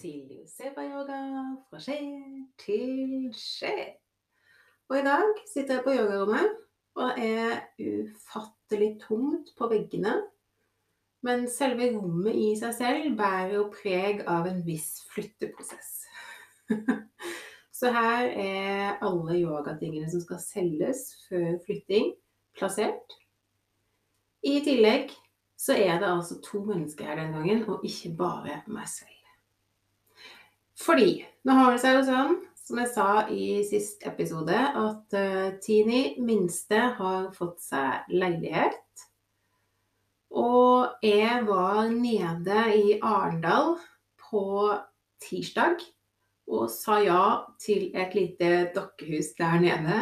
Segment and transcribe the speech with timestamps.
[0.00, 1.20] til Josefa-yoga
[1.68, 1.98] fra skje
[2.60, 3.74] til skje.
[4.90, 6.56] Og i dag sitter jeg på yogarommet,
[6.98, 10.16] og er ufattelig tomt på veggene.
[11.22, 15.92] Men selve rommet i seg selv bærer jo preg av en viss flytteprosess.
[17.80, 22.12] Så her er alle yogatingene som skal selges før flytting,
[22.56, 23.16] plassert.
[24.44, 25.12] I tillegg
[25.60, 29.19] så er det altså to mennesker her den gangen, og ikke bare meg selv.
[30.80, 35.48] Fordi nå har det seg jo sånn, som jeg sa i sist episode, at uh,
[35.62, 39.06] Tini minste har fått seg leilighet.
[40.30, 43.74] Og jeg var nede i Arendal
[44.30, 44.44] på
[45.20, 45.82] tirsdag
[46.50, 47.24] og sa ja
[47.62, 49.98] til et lite dokkehus der nede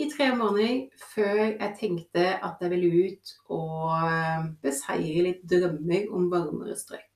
[0.00, 6.08] i tre måneder før jeg tenkte at jeg ville ut og eh, beseire litt drømmer
[6.14, 7.13] om varmere strøk.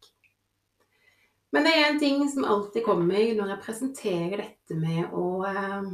[1.55, 5.87] Men det er en ting som alltid kommer når jeg presenterer dette med å eh,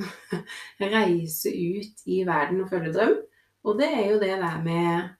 [0.94, 3.16] reise ut i verden og følge drøm.
[3.64, 5.16] Og det er jo det der med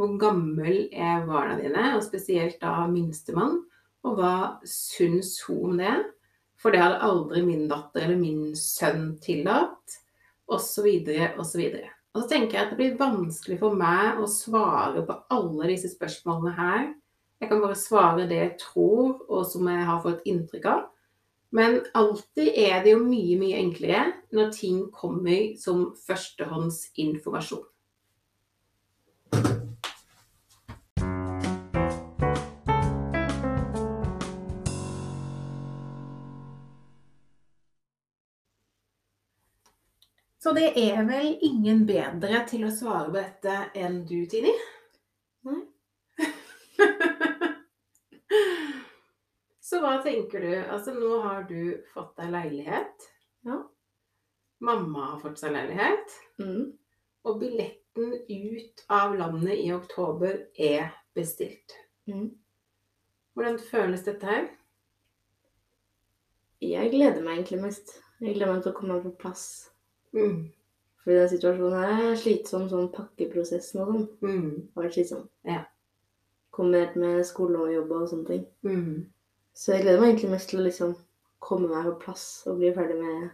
[0.00, 3.58] hvor gammel er barna dine, og spesielt da minstemann.
[4.08, 5.96] Og hva syns hun om det?
[6.60, 9.98] For det hadde aldri min datter eller min sønn tillatt.
[10.50, 11.28] Så videre.
[12.10, 15.92] Og så tenker jeg at det blir vanskelig for meg å svare på alle disse
[15.92, 16.88] spørsmålene her
[17.40, 20.86] jeg kan bare svare det jeg tror, og som jeg har fått inntrykk av.
[21.56, 24.04] Men alltid er det jo mye, mye enklere
[24.36, 27.64] når ting kommer som førstehåndsinformasjon.
[40.40, 44.54] Så det er vel ingen bedre til å svare på dette enn du, Tini?
[45.48, 45.60] Nei.
[49.70, 50.54] Så hva tenker du?
[50.66, 53.06] Altså, nå har du fått deg leilighet.
[53.46, 53.58] Ja.
[54.66, 56.16] Mamma har fått seg leilighet.
[56.42, 56.72] Mm.
[57.28, 61.76] Og billetten ut av landet i oktober er bestilt.
[62.10, 62.32] Mm.
[63.34, 64.48] Hvordan føles dette her?
[66.60, 67.94] Jeg gleder meg egentlig mest.
[68.20, 69.44] Jeg gleder meg til å komme på plass.
[70.12, 70.50] Mm.
[71.00, 74.08] Fordi den situasjonen her er slitsom, sånn pakkeprosessen og sånn.
[74.20, 74.50] Mm.
[74.74, 75.22] Har vært slitsom.
[75.48, 75.62] Ja.
[76.54, 78.44] Kombinert med skole og jobb og sånne ting.
[78.66, 79.06] Mm.
[79.54, 80.96] Så jeg gleder meg egentlig mest til å liksom
[81.40, 83.28] komme meg på plass og bli ferdig med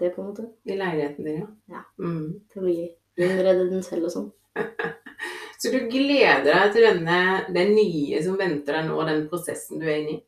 [0.00, 0.48] det, på en måte.
[0.64, 1.48] I leiligheten din, ja.
[1.76, 1.84] Ja.
[2.00, 2.40] Mm.
[2.50, 2.76] Til å bli
[3.20, 4.30] innrede den selv og sånn.
[5.62, 7.18] Så du gleder deg til denne,
[7.54, 10.22] det nye som venter deg nå, den prosessen du er inne i?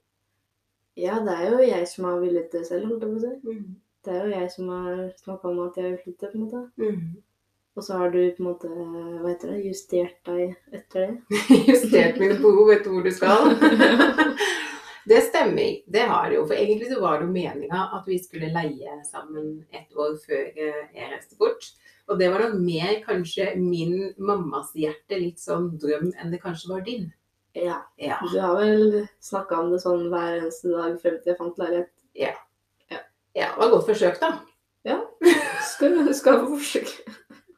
[1.03, 3.33] Ja, det er jo jeg som har villet det selv, holdt jeg på å si.
[3.49, 3.73] Mm.
[4.05, 6.61] Det er jo jeg som har snakka om at jeg vil flytte, på en måte.
[6.79, 7.09] Mm.
[7.75, 11.41] Og så har du på en måte, hva heter det, justert deg etter det.
[11.71, 13.51] Justert mine behov etter hvor du skal.
[15.05, 16.47] Det stemmer, det har det jo.
[16.49, 20.47] For egentlig så var det jo meninga at vi skulle leie sammen et år før
[20.57, 21.67] eh, jeg reiste bort.
[22.09, 26.73] Og det var nok mer kanskje min mammas hjerte litt sånn drøm enn det kanskje
[26.73, 27.11] var din.
[27.53, 27.83] Ja.
[28.01, 28.17] Ja.
[28.25, 31.93] Du har vel snakka om det sånn hver eneste dag frem til jeg fant leilighet.
[33.37, 34.33] ja det var godt forsøkt, da.
[34.85, 34.99] Ja.
[35.69, 37.15] Skal, skal få forsøke.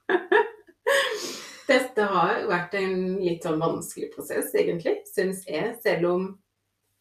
[1.71, 5.73] Dette har vært en litt sånn vanskelig prosess, egentlig, syns jeg.
[5.83, 6.29] Selv om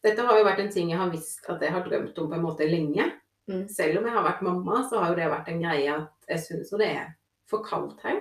[0.06, 2.38] dette har jo vært en ting jeg har visst at jeg har drømt om på
[2.38, 3.08] en måte lenge.
[3.50, 3.66] Mm.
[3.70, 6.44] Selv om jeg har vært mamma, så har jo det vært en greie at jeg
[6.44, 7.14] syns jo det er
[7.50, 8.20] for kaldt her.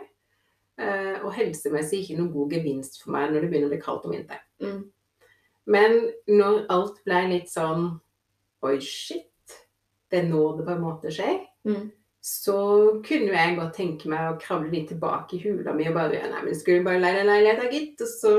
[0.81, 4.06] Eh, og helsemessig ikke noen god gevinst for meg når det begynner å bli kaldt
[4.09, 4.47] om vinteren.
[4.65, 4.81] Mm.
[5.71, 7.95] Men når alt ble litt sånn
[8.65, 9.28] Oi, shit.
[10.09, 11.43] Det er nå det på en måte skjer.
[11.69, 11.91] Mm.
[12.24, 12.56] Så
[13.04, 16.44] kunne jeg godt tenke meg å kravle litt tilbake i hula mi og bare Nei,
[16.46, 18.00] men skulle du bare leie deg leilighet, da, gitt?
[18.00, 18.32] Og så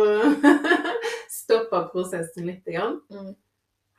[1.40, 2.64] stoppa prosessen litt.
[2.66, 2.98] Grann.
[3.14, 3.36] Mm.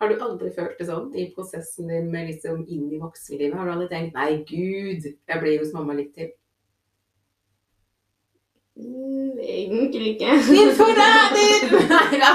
[0.03, 3.55] Har du aldri følt det sånn i prosessen din med liksom inn i voksenlivet?
[3.55, 6.35] Har du aldri tenkt Nei, gud, jeg blir hos mamma litt til?
[8.77, 10.35] Mm, egentlig ikke.
[10.51, 11.77] Din forræder!
[11.95, 12.33] Nei da.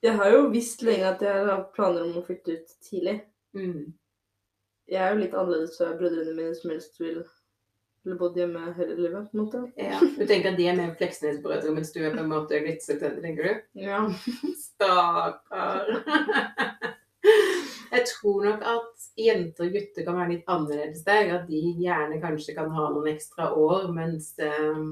[0.00, 3.18] Jeg har jo visst lenge at jeg har planer om å flytte ut tidlig.
[3.58, 3.90] Mm.
[4.90, 7.20] Jeg er jo litt annerledes fra brødrene mine som helst vil
[8.04, 9.60] ville bodd hjemme hele livet, på en måte.
[9.76, 9.98] Ja.
[10.00, 13.20] Du tenker at de er mer Fleksnes-brødre, mens du er på en måte litt selvstendig,
[13.26, 13.66] tenker du?
[13.82, 14.06] Ja.
[14.64, 15.90] Stakkar.
[17.90, 21.32] Jeg tror nok at jenter og gutter kan være litt annerledes der.
[21.40, 23.88] At de gjerne kanskje kan ha noen ekstra år.
[23.92, 24.84] Mens, eh,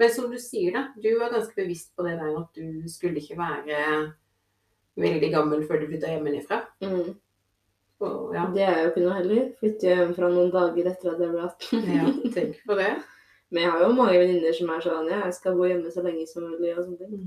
[0.00, 0.86] men som du sier, da.
[0.96, 3.80] Du var ganske bevisst på det der at du skulle ikke være
[5.02, 6.62] veldig gammel før du flytta hjemmefra.
[6.86, 7.16] Mm.
[8.04, 8.44] Og, ja.
[8.54, 9.48] Det er jo ikke noe heller.
[9.60, 11.88] Flytte hjemmefra noen dager etter at jeg ble 18.
[11.96, 12.92] ja, tenk på det.
[13.54, 16.02] Men jeg har jo mange venninner som er sånn ja, jeg skal bo hjemme så
[16.04, 17.18] lenge som mulig og sånne ting.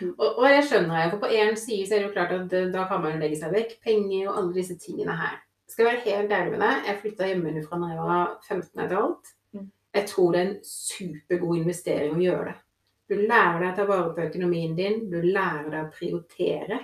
[0.00, 0.12] Mm.
[0.12, 2.56] Og, og jeg skjønner jeg, for på én side så er det jo klart at
[2.74, 5.38] da kan man legge seg vekk penger og alle disse tingene her.
[5.70, 8.96] Skal jeg være helt ærlig med deg, jeg flytta hjemmefra da jeg var 15 et
[8.96, 9.30] halvt.
[9.54, 9.68] Mm.
[9.96, 12.56] Jeg tror det er en supergod investering å gjøre det.
[13.10, 16.80] Du lærer deg å ta vare på økonomien din, du lærer deg å prioritere.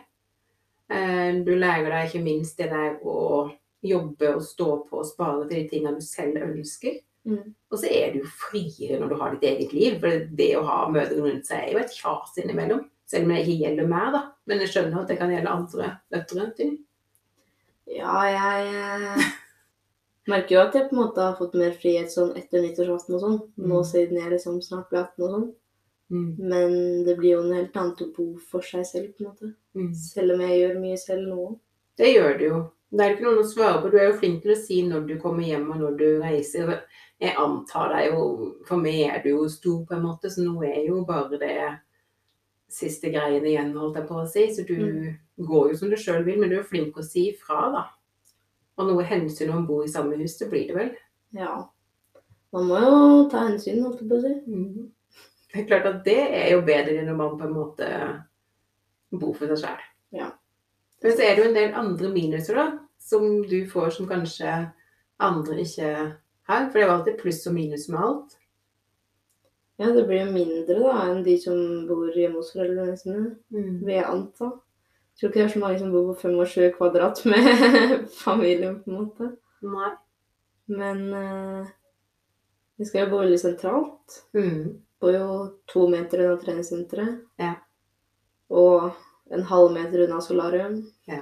[0.91, 3.51] Eh, Du lærer deg ikke minst det der å
[3.87, 7.01] jobbe og stå på og spare til de tingene du selv ønsker.
[7.27, 7.55] Mm.
[7.73, 9.97] Og så er du jo friere når du har ditt eget liv.
[10.01, 12.85] For det å ha mødre rundt seg er jo et kjas innimellom.
[13.07, 14.23] Selv om det ikke gjelder meg, da.
[14.47, 16.47] Men jeg skjønner at det kan gjelde andre døtre.
[16.59, 16.73] Ting.
[17.87, 19.27] Ja, jeg eh,
[20.27, 23.23] merker jo at jeg på en måte har fått mer frihet sånn etter nyttårsaften og
[23.23, 23.39] sånn.
[23.59, 23.87] Nå Mm.
[23.91, 25.47] siden jeg liksom snart blir 18 og sånn.
[26.11, 26.37] Mm.
[26.39, 29.55] Men det blir jo noe helt annet å bo for seg selv, på en måte.
[29.75, 29.93] Mm.
[29.95, 31.47] Selv om jeg gjør mye selv nå.
[31.99, 32.61] Det gjør du jo.
[32.93, 33.91] Det er ikke noen å svare på.
[33.91, 36.71] Du er jo flink til å si når du kommer hjem og når du reiser.
[37.19, 40.55] Jeg antar deg jo For meg er du jo stor, på en måte, så nå
[40.69, 41.57] er jo bare det
[42.71, 44.47] siste greiene igjen, holdt jeg på å si.
[44.55, 45.17] Så du Mm.
[45.47, 47.85] går jo som du sjøl vil, men du er flink å si ifra, da.
[48.79, 50.91] Og noe hensyn om bor i samme hus, det blir det vel?
[51.33, 51.67] Ja.
[52.53, 54.35] Man må jo ta hensyn, holdt jeg på å si.
[54.51, 54.91] Mhm.
[55.57, 57.87] Det er klart at det er jo bedre når man på en måte
[59.17, 59.85] bor for seg sjøl.
[60.13, 60.27] Ja.
[61.03, 62.67] Men så er det jo en del andre minuser, da,
[63.01, 64.53] som du får som kanskje
[65.23, 65.93] andre ikke
[66.51, 66.67] har.
[66.69, 68.37] For det er jo alltid pluss og minus med alt.
[69.81, 71.57] Ja, det blir jo mindre da enn de som
[71.89, 73.81] bor hjemme hos foreldrene sine, Mm.
[73.85, 74.51] vil jeg anta.
[75.17, 77.47] Jeg tror ikke det er så mange som bor på 25 kvadrat med
[78.27, 79.31] familien, på en måte.
[79.65, 79.91] Nei.
[80.69, 81.67] Men uh,
[82.77, 84.17] vi skal jo bo veldig sentralt.
[84.37, 84.81] Mm.
[85.07, 87.19] Bor jo to meter unna treningssenteret.
[87.39, 87.53] Ja.
[88.51, 88.91] Og
[89.31, 90.81] en halv meter unna solarium.
[91.07, 91.21] Ja.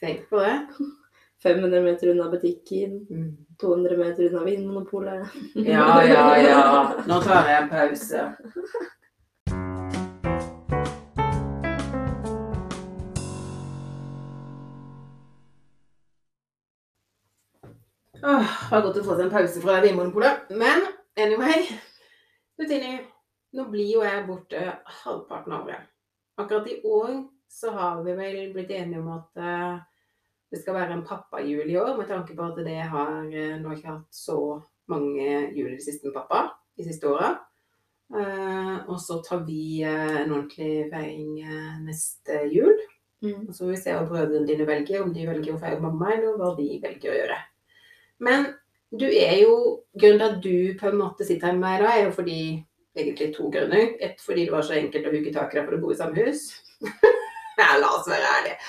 [0.00, 0.66] Tenk på det.
[1.42, 3.06] 500 meter unna butikken.
[3.10, 3.36] Mm.
[3.60, 5.26] 200 meter unna Vinmonopolet.
[5.54, 6.92] Ja, ja, ja.
[7.06, 8.28] Nå tar jeg en pause.
[18.22, 20.46] Åh, det var godt å få seg en pause fra Vinmonopolet.
[20.54, 20.86] Men
[21.18, 21.66] anyway
[22.56, 23.00] Du, Tini,
[23.56, 24.62] nå blir jo jeg borte
[25.02, 25.92] halvparten av året.
[26.36, 27.12] Akkurat i år
[27.48, 29.78] så har vi vel blitt enige om at eh,
[30.52, 33.72] det skal være en pappajul i år, med tanke på at det har eh, nå
[33.72, 34.38] ikke hatt så
[34.92, 36.42] mange jul i det siste med pappa
[36.76, 37.32] de siste åra.
[38.12, 41.40] Eh, og så tar vi en ordentlig feiring
[41.86, 42.76] neste jul.
[43.24, 43.48] Mm.
[43.48, 46.12] Og så får vi se hva brødrene dine velger, om de velger å feire mamma,
[46.12, 47.42] eller hva de velger å gjøre.
[48.26, 48.50] Men
[48.92, 49.56] du er jo
[49.96, 52.16] Grunnen til at du på en måte sitter her med meg i dag, er jo
[52.18, 52.40] fordi
[52.96, 53.94] Egentlig to grunner.
[54.00, 56.26] Ett fordi det var så enkelt å hugge tak i for å bo i samme
[56.26, 56.48] hus.
[57.60, 58.60] ja, la oss være ærlige.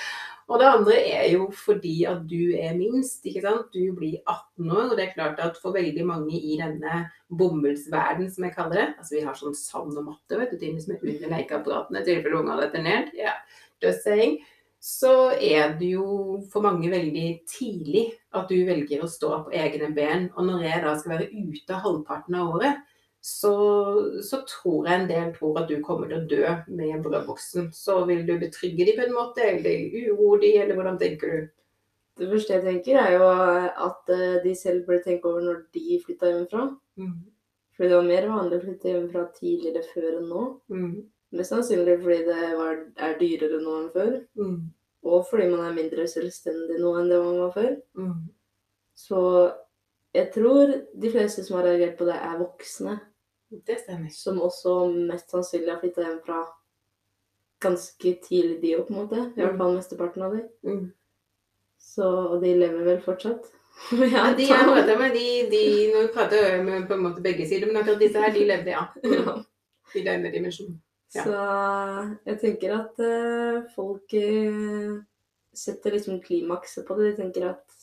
[0.48, 3.72] Og det andre er jo fordi at du er minst, ikke sant.
[3.74, 8.30] Du blir 18 år, og det er klart at for veldig mange i denne bomullsverden,
[8.32, 10.94] som jeg kaller det Altså vi har sånn sand og matte, vet du, Tine, som
[10.94, 13.12] er under lekeapparatene i tilfelle ungene detter ned.
[13.18, 13.36] Ja,
[13.84, 14.38] just saying.
[14.80, 19.90] Så er det jo for mange veldig tidlig at du velger å stå på egne
[19.92, 20.30] ben.
[20.38, 22.84] Og når jeg da skal være ute halvparten av året,
[23.28, 23.52] så,
[24.24, 27.68] så tror jeg en del tror at du kommer til å dø med brødboksen.
[27.76, 31.50] Så vil du betrygge dem på en måte, eller uroe dem, eller hvordan tenker du?
[32.18, 33.26] Det første jeg tenker, er jo
[33.88, 36.64] at eh, de selv burde tenke over når de flytta hjemmefra.
[36.98, 37.12] Mm.
[37.76, 40.46] Fordi det var mer vanlig å flytte hjemmefra tidligere før enn nå.
[40.72, 40.96] Mm.
[41.38, 44.18] Mest sannsynlig fordi det var, er dyrere nå enn før.
[44.40, 44.58] Mm.
[45.12, 47.70] Og fordi man er mindre selvstendig nå enn det man var før.
[48.00, 48.18] Mm.
[48.98, 49.22] Så
[50.16, 52.98] jeg tror de fleste som har reagert på det, er voksne.
[53.48, 54.08] Det stemmer.
[54.12, 56.42] Som også mest sannsynlig har flytta fra
[57.62, 59.22] ganske tidlig, de òg, på en måte.
[59.34, 60.42] I hvert fall mesteparten av de.
[60.66, 60.84] Mm.
[61.78, 63.48] Så, og de lever vel fortsatt.
[64.14, 65.58] Ja, de jeg prater med, de, de
[65.92, 68.72] Nå prater jeg med på en måte begge sider, men akkurat disse her, de levde,
[68.74, 68.86] ja.
[69.18, 69.36] Ja.
[69.94, 70.80] I denne dimensjonen.
[71.14, 71.22] Ja.
[71.24, 71.36] Så
[72.28, 74.98] jeg tenker at uh, folk uh,
[75.56, 77.12] setter liksom klimakset på det.
[77.12, 77.78] De tenker at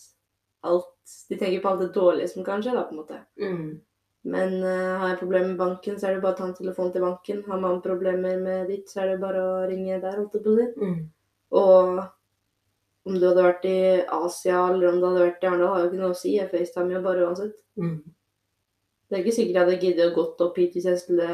[0.65, 0.91] alt
[1.29, 3.23] De tenker på alt det dårlige som kan skje, da, på en måte.
[3.41, 3.71] Mm.
[4.25, 6.91] Men uh, har jeg problemer med banken, så er det bare å ta en telefon
[6.93, 7.43] til banken.
[7.45, 10.53] Har man problemer med ditt, så er det bare å ringe der, holdt jeg på
[10.53, 10.69] å si.
[10.81, 10.99] Mm.
[11.61, 12.03] Og
[13.05, 13.79] om du hadde vært i
[14.17, 16.33] Asia eller om du hadde vært i Arendal, har jo ikke noe å si.
[16.39, 17.59] Jeg facetimer jo bare uansett.
[17.77, 17.99] Mm.
[19.05, 21.27] Det er ikke sikkert jeg hadde giddet å gått opp hit hvis jeg skulle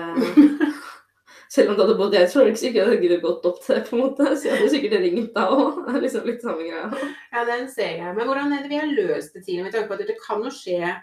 [1.52, 3.48] Selv om du hadde bodd i Eidsvoll, er det ikke sikkert jeg hadde giddet gått
[3.48, 4.28] opp til det, på en måte.
[4.40, 5.80] Så jeg hadde sikkert ringt da òg.
[5.88, 7.10] Det liksom litt samme greia.
[7.34, 8.14] Ja, den ser jeg.
[8.16, 9.66] Men hvordan er det vi har løst det tidligere?
[9.66, 10.94] Med tanke på at det kan jo skje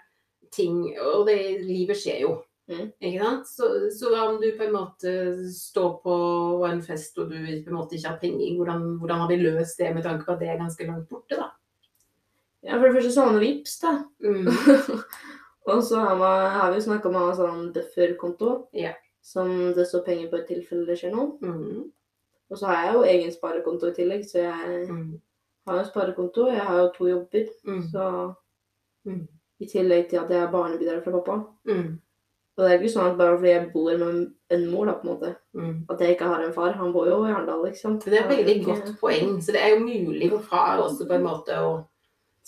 [0.54, 2.36] ting, og det, livet skjer jo.
[2.68, 2.90] Mm.
[3.00, 3.46] Ikke sant?
[3.48, 5.12] Så, så om du på en måte
[5.54, 6.16] står på
[6.68, 9.78] en fest og du på en måte ikke har penger, hvordan, hvordan har vi løst
[9.80, 11.48] det med tanke på at det er ganske langt borte, da?
[12.66, 13.92] Ja, for det første så har man VIPs da.
[14.20, 14.48] Mm.
[15.68, 18.50] Og så har, man, har vi jo snakka om å ha sånn bufferkonto.
[18.76, 18.94] Ja.
[19.24, 21.36] Som det står penger på i tilfelle det skjer noe.
[21.44, 21.88] Mm.
[22.48, 25.20] Og så har jeg jo egen sparekonto i tillegg, så jeg Mm.
[25.68, 26.46] har jo sparekonto.
[26.48, 27.82] Jeg har jo to jobber, Mm.
[27.92, 28.34] så
[29.06, 29.28] Mm.
[29.60, 31.38] I tillegg til at jeg er barnebidrag fra pappa.
[31.66, 31.98] Mm.
[32.58, 35.06] Og det er ikke sånn at bare fordi jeg bor med en mor, da, på
[35.06, 35.84] en måte, Mm.
[35.90, 36.72] at jeg ikke har en far.
[36.72, 38.04] Han bor jo i Arendal, ikke sant.
[38.04, 39.38] Det er et veldig godt poeng.
[39.42, 41.70] Så det er jo mulig for far også på en måte å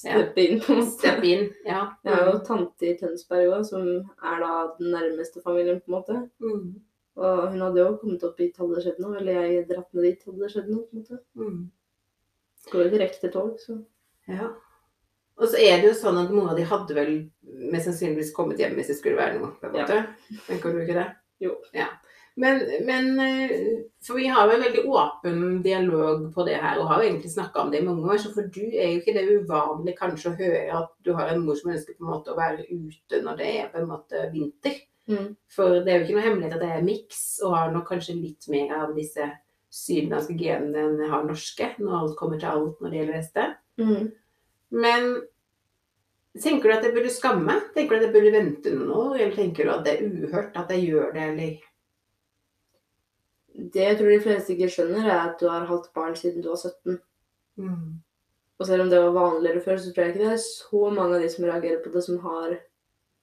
[0.02, 0.90] ja, steppe inn, på en måte.
[0.98, 1.50] steppe inn.
[1.66, 1.82] Ja.
[2.04, 5.98] Jeg har jo tante i Tønsberg òg, som er da den nærmeste familien, på en
[5.98, 6.30] måte.
[6.40, 6.80] Mm.
[7.16, 10.04] Og hun hadde jo kommet opp hit hadde det skjedd noe, eller jeg dratt ned
[10.04, 10.86] dit hadde det skjedd noe.
[10.86, 11.20] på en måte.
[11.36, 11.70] Mm.
[12.72, 13.84] Går jo direkte tog, så
[14.28, 14.50] Ja.
[15.40, 17.14] Og så er det jo sånn at mora di hadde vel
[17.72, 19.54] mest sannsynligvis kommet hjem hvis det skulle være noe.
[19.60, 19.86] på en Ja.
[19.86, 20.06] måte.
[20.46, 21.06] Tenker du ikke det?
[21.40, 21.56] Jo.
[21.74, 21.86] Ja.
[22.40, 23.50] Men, men eh,
[24.06, 27.32] For vi har jo en veldig åpen dialog på det her, og har jo egentlig
[27.32, 28.18] snakka om det i mange år.
[28.22, 31.42] Så for du er jo ikke det uvanlig kanskje å høre at du har en
[31.44, 34.22] mor som ønsker på en måte å være ute når det er på en måte
[34.32, 34.78] vinter.
[35.08, 35.36] mm.
[35.50, 38.14] For det er jo ikke noe hemmelighet at det er miks, og har nok kanskje
[38.20, 39.26] litt mer av disse
[39.70, 43.44] sydlandske genene enn jeg har norske, når alt kommer til alt når det gjelder heste.
[43.80, 44.12] Mm.
[44.70, 45.22] Men
[46.38, 47.56] tenker du at jeg burde skamme?
[47.74, 49.16] Tenker du at jeg burde vente noen år?
[49.18, 51.58] Eller tenker du at det er uhørt at jeg gjør det, eller
[53.70, 56.48] Det jeg tror de fleste ikke skjønner, er at du har hatt barn siden du
[56.52, 57.00] var 17.
[58.60, 61.16] Og selv om det var vanligere før, så tror jeg ikke det er så mange
[61.16, 62.58] av de som reagerer på det, som har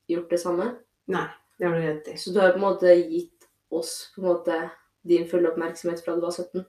[0.09, 0.67] gjort det samme.
[1.13, 2.17] Nei, det har du rett i.
[2.17, 4.57] Så du har på en måte gitt oss på en måte
[5.07, 6.65] din fulle oppmerksomhet fra du var 17.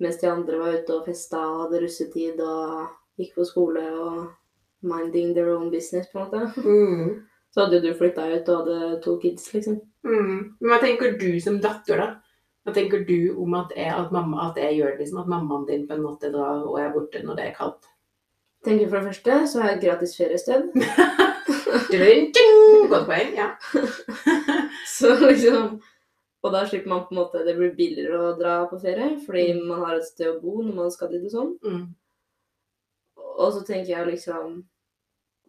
[0.00, 4.20] Mens de andre var ute og festa og hadde russetid og gikk på skole og
[4.82, 6.52] minding their own business, på en måte.
[6.70, 7.26] Mm.
[7.50, 9.80] Så hadde jo du flytta ut og hadde to kids, liksom.
[10.06, 10.34] Mm.
[10.60, 12.12] Men hva tenker du som datter, da?
[12.62, 15.22] Hva tenker du om at jeg, at mamma, at jeg gjør det, liksom?
[15.24, 17.88] At mammaen din på en måte drar og er borte når det er kaldt?
[18.64, 20.68] Tenker For det første så har jeg et gratis feriested.
[22.90, 23.48] Godt poeng, ja.
[24.96, 25.80] Så liksom
[26.42, 29.54] Og da slipper man på en måte Det blir billigere å dra på ferie, fordi
[29.60, 31.50] man har et sted å bo når man skal dit og sånn.
[31.64, 31.82] Mm.
[33.40, 34.60] Og så tenker jeg liksom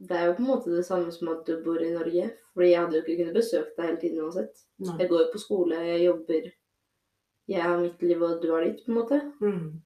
[0.02, 2.32] Det er jo på en måte det samme som at du bor i Norge.
[2.56, 4.64] Fordi jeg hadde jo ikke kunnet besøkt deg hele tiden uansett.
[4.82, 4.96] Nei.
[4.98, 6.48] Jeg går jo på skole, jeg jobber.
[7.52, 9.20] Jeg har mitt liv, og du har ditt, på en måte.
[9.42, 9.82] Mm.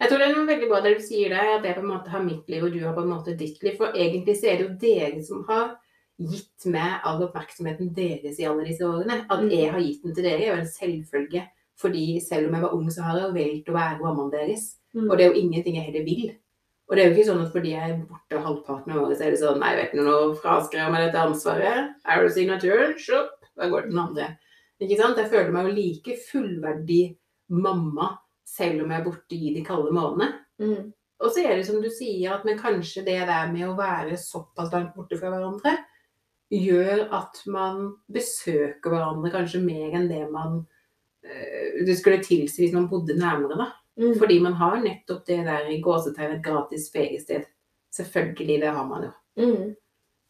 [0.00, 2.12] Jeg tror det er noe veldig bra du sier der, at jeg på en måte
[2.14, 3.76] har mitt liv, og du har på en måte ditt liv.
[3.76, 5.74] For egentlig så er det jo dere som har
[6.16, 9.26] gitt meg all oppmerksomheten deres i alle disse årene.
[9.28, 9.50] At Mm.
[9.52, 11.44] jeg har gitt den til dere, er jo en selvfølge.
[11.76, 14.78] Fordi selv om jeg var ung, så har jeg jo valgt å være mammaen deres.
[14.94, 15.10] Mm.
[15.10, 16.36] Og det er jo ingenting jeg heller vil.
[16.86, 19.26] Og det er jo ikke sånn at fordi jeg er borte halvparten av året, så
[19.26, 21.96] er det sånn Nei, vet du nå fraskriver jeg meg dette ansvaret.
[22.06, 22.94] Du signaturen?
[23.02, 24.28] Sjopp, da går det den andre.
[24.78, 25.18] Ikke sant?
[25.18, 27.02] Jeg føler meg jo like fullverdig
[27.56, 28.12] mamma
[28.46, 30.30] selv om jeg er borte i de kalde månedene.
[30.62, 30.92] Mm.
[31.24, 34.18] Og så er det som du sier, at men kanskje det der med å være
[34.20, 35.72] såpass langt borte fra hverandre,
[36.52, 40.60] gjør at man besøker hverandre kanskje mer enn det man
[41.26, 43.70] eh, det skulle tilsi hvis man bodde nærmere, da.
[43.96, 44.14] Mm.
[44.18, 47.46] Fordi man har nettopp det der i gåsetegnet gratis feriested.
[47.96, 49.12] Selvfølgelig, det har man jo.
[49.40, 49.74] Mm.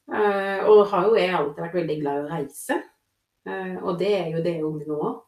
[0.06, 2.76] Uh, og har jo jeg alltid vært veldig glad i å reise.
[3.46, 5.22] Uh, og det er jo det unge nå òg.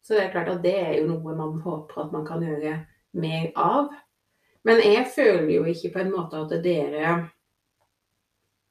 [0.00, 2.78] Så det er klart at det er jo noe man håper at man kan gjøre
[3.20, 3.90] mer av.
[4.64, 7.12] Men jeg føler jo ikke på en måte at dere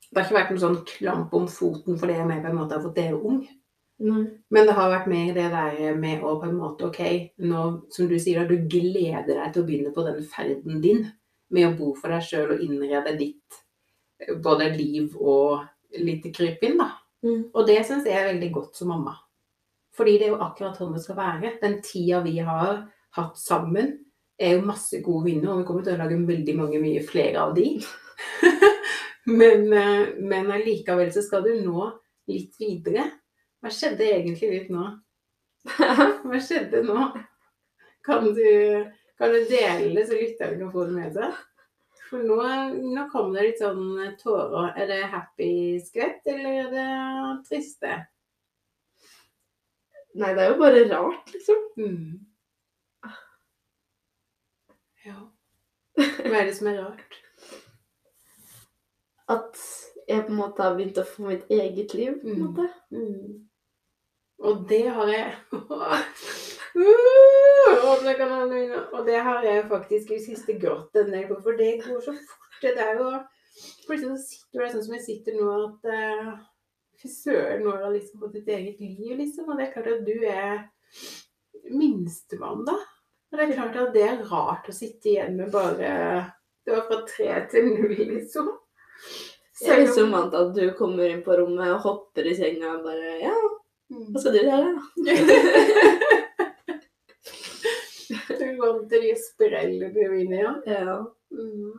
[0.08, 2.77] Det har ikke vært noen sånn klamp om foten fordi jeg med på en måte
[2.77, 3.42] har fått dere ung.
[3.98, 4.24] Nei.
[4.54, 7.00] Men det har vært mer det der med å på en måte OK,
[7.42, 7.62] nå
[7.94, 11.08] som du sier, at du gleder deg til å begynne på den ferden din
[11.54, 13.62] med å bo for deg sjøl og innrede ditt
[14.22, 15.63] eh, både liv og
[15.98, 16.92] lite krypinn, da.
[17.25, 17.48] Mm.
[17.56, 19.16] Og det syns jeg er veldig godt som mamma.
[19.98, 21.56] Fordi det er jo akkurat sånn det skal være.
[21.62, 22.84] Den tida vi har
[23.18, 23.96] hatt sammen,
[24.38, 27.42] er jo masse gode vinner, og vi kommer til å lage veldig mange mye flere
[27.42, 27.72] av de.
[29.39, 31.88] men, eh, men allikevel så skal du nå
[32.30, 33.08] litt videre.
[33.62, 34.86] Hva skjedde egentlig litt nå?
[36.28, 37.08] Hva skjedde nå?
[38.08, 38.48] Kan du,
[39.20, 41.40] kan du dele så lytterne kan få det med seg?
[42.08, 42.38] For nå,
[42.96, 44.70] nå kom det litt sånn tårer.
[44.80, 45.50] Er det happy
[45.84, 46.92] skvett, eller er det
[47.50, 47.98] triste?
[50.18, 51.66] Nei, det er jo bare rart, liksom.
[51.78, 52.14] Mm.
[55.08, 55.20] Ja.
[55.98, 57.20] Hva er det som er rart?
[59.28, 59.60] At
[60.08, 62.42] jeg på en måte har begynt å få mitt eget liv, på en Mm.
[62.46, 62.66] måte.
[62.92, 63.48] Mm.
[64.40, 65.34] Og det har jeg.
[68.94, 72.14] Og det har jeg faktisk i siste grått en del på, for det går så
[72.14, 72.62] fort.
[72.62, 73.08] Det er jo
[73.88, 76.28] Plutselig så sitter du der sånn som jeg sitter nå, at uh,
[77.02, 79.48] Fy søren, nå har du liksom fått ditt eget liv, liksom.
[79.50, 80.70] Og det er klart at du er
[81.74, 82.76] minstemann, da.
[83.32, 85.90] Og det er klart at det er rart å sitte igjen med bare
[86.66, 88.48] Det var fra tre til null, liksom.
[89.62, 92.68] Jeg er liksom vant til at du kommer inn på rommet og hopper i senga
[92.76, 93.38] og bare Ja,
[93.88, 94.10] Mm.
[94.12, 94.82] hva skal du gjøre, da?
[98.40, 99.98] du vant til de sprellene i,
[100.36, 100.52] ja.
[100.68, 100.98] Ja.
[101.32, 101.78] Mm.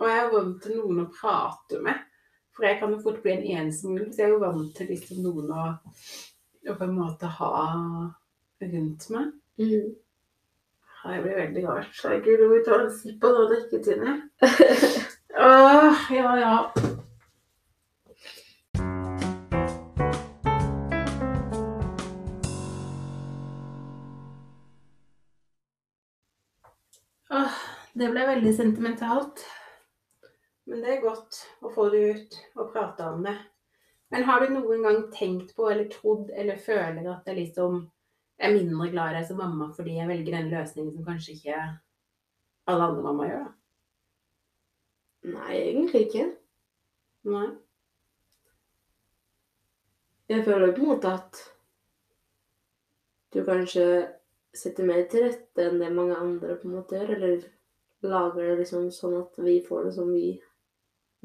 [0.00, 1.98] Og jeg er vant til noen å prate med.
[2.56, 4.86] For jeg kan jo fort bli en ensom ulv, så jeg er jo vant til
[4.90, 5.56] liksom noen å,
[6.66, 7.52] å på en måte ha
[8.66, 9.26] rundt meg.
[9.62, 9.88] Mm.
[11.06, 11.94] Jeg blir veldig rart.
[12.02, 14.10] Herregud, du må ta en sipp på noe drikketine.
[15.38, 16.72] Åh, ja, ja.
[27.30, 27.48] Åh,
[27.92, 29.42] det ble veldig sentimentalt.
[30.64, 33.36] Men det er godt å få det ut og prate om det.
[34.08, 37.82] Men har du noen gang tenkt på eller trodd eller føler at jeg liksom
[38.40, 41.60] er mindre glad i deg som mamma fordi jeg velger den løsningen som kanskje ikke
[42.72, 43.46] alle andre mamma gjør?
[43.50, 43.65] da?
[45.26, 46.24] Nei, egentlig ikke.
[47.26, 47.46] Nei.
[50.30, 51.40] Jeg føler på en måte at
[53.34, 53.86] du kanskje
[54.56, 57.44] setter mer til rette enn det mange andre på en måte gjør, eller
[58.06, 60.36] lager det liksom sånn at vi får det som vi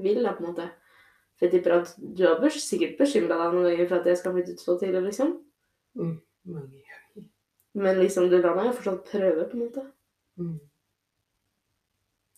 [0.01, 0.67] vil, da, på en måte.
[1.38, 4.36] For jeg tipper at du har sikkert bekymra deg noen ganger for at jeg skal
[4.36, 5.34] flytte ut så tidlig, liksom.
[6.01, 6.22] Mange
[6.58, 7.27] ganger.
[7.81, 9.86] Men liksom, du lar meg jo fortsatt prøve, på en måte.
[10.41, 10.58] Mm.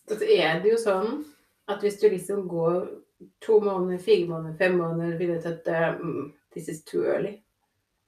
[0.04, 1.24] Så er det jo sånn
[1.68, 2.88] at hvis du liksom går
[3.40, 6.00] to måneder, fire måneder, fem måneder finner ut at uh,
[6.52, 7.38] this is too early,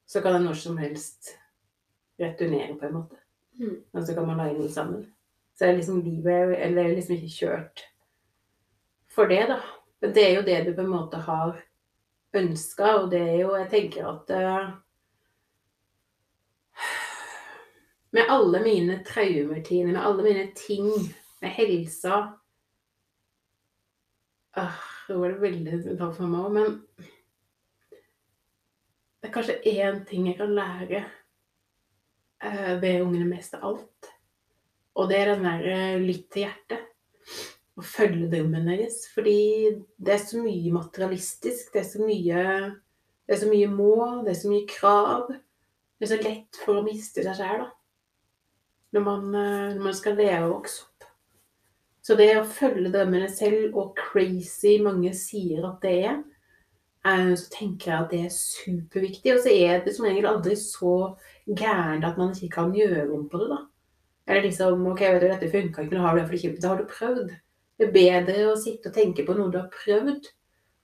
[0.06, 1.34] så kan det når som helst
[2.20, 3.16] returnere på en måte.
[3.58, 3.82] Mm.
[3.92, 5.06] Og så kan man lage noe sammen.
[5.56, 7.86] Så er liksom livet Eller er liksom ikke kjørt
[9.08, 9.60] for det, da.
[10.00, 11.56] Men det er jo det du på en måte har
[12.36, 14.74] ønska, og det er jo Jeg tenker at uh,
[18.12, 20.90] Med alle mine traumer, Tine, med alle mine ting,
[21.40, 22.36] med helsa
[24.60, 27.14] ah, Nå var det veldig sentimentalt for meg òg, men
[29.20, 31.04] det er kanskje én ting jeg kan lære
[32.42, 34.10] eh, ved ungene mest av alt.
[34.96, 36.84] Og det er den der lytt til hjertet.
[37.76, 39.02] Og følge drømmen deres.
[39.12, 39.38] Fordi
[40.00, 41.72] det er så mye materialistisk.
[41.74, 42.44] Det er så mye,
[43.26, 45.26] det er så mye mål, det er så mye krav.
[45.96, 47.72] Det er så lett for å miste seg sjæl, da.
[48.96, 50.95] Når man, eh, når man skal leve og vokse opp.
[52.06, 56.20] Så det å følge drømmene selv, og crazy mange sier at det er,
[57.06, 59.32] så tenker jeg at det er superviktig.
[59.34, 60.92] Og så er det som regel aldri så
[61.46, 63.58] gærent at man ikke kan gjøre om på det, da.
[64.26, 66.62] Eller liksom OK, vet du, dette funka ikke, nå har du det for kjipt.
[66.62, 67.34] Da har du prøvd.
[67.76, 70.30] Det er bedre å sitte og tenke på noe du har prøvd.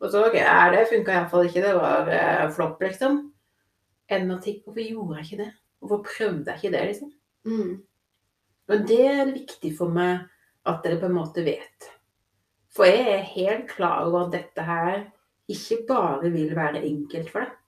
[0.03, 3.23] Og så OK, ja, det funka iallfall ikke, det var eh, flopp, liksom.
[4.11, 5.51] Enn å tenke hvorfor gjorde jeg ikke det?
[5.83, 7.15] Hvorfor prøvde jeg ikke det, liksom?
[7.47, 7.73] Mm.
[8.71, 10.27] Og det er viktig for meg
[10.68, 11.88] at dere på en måte vet.
[12.72, 15.03] For jeg er helt klar over at dette her
[15.53, 17.59] ikke bare vil være enkelt for deg.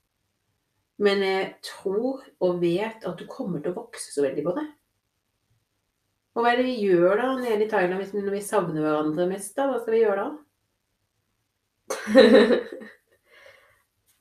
[1.05, 4.67] Men jeg tror og vet at du kommer til å vokse så veldig på det.
[6.35, 9.29] Og hva er det vi gjør da nede i Thailand hvis- når vi savner hverandre
[9.31, 9.55] mest?
[9.57, 9.67] da?
[9.71, 10.31] Hva skal vi gjøre da?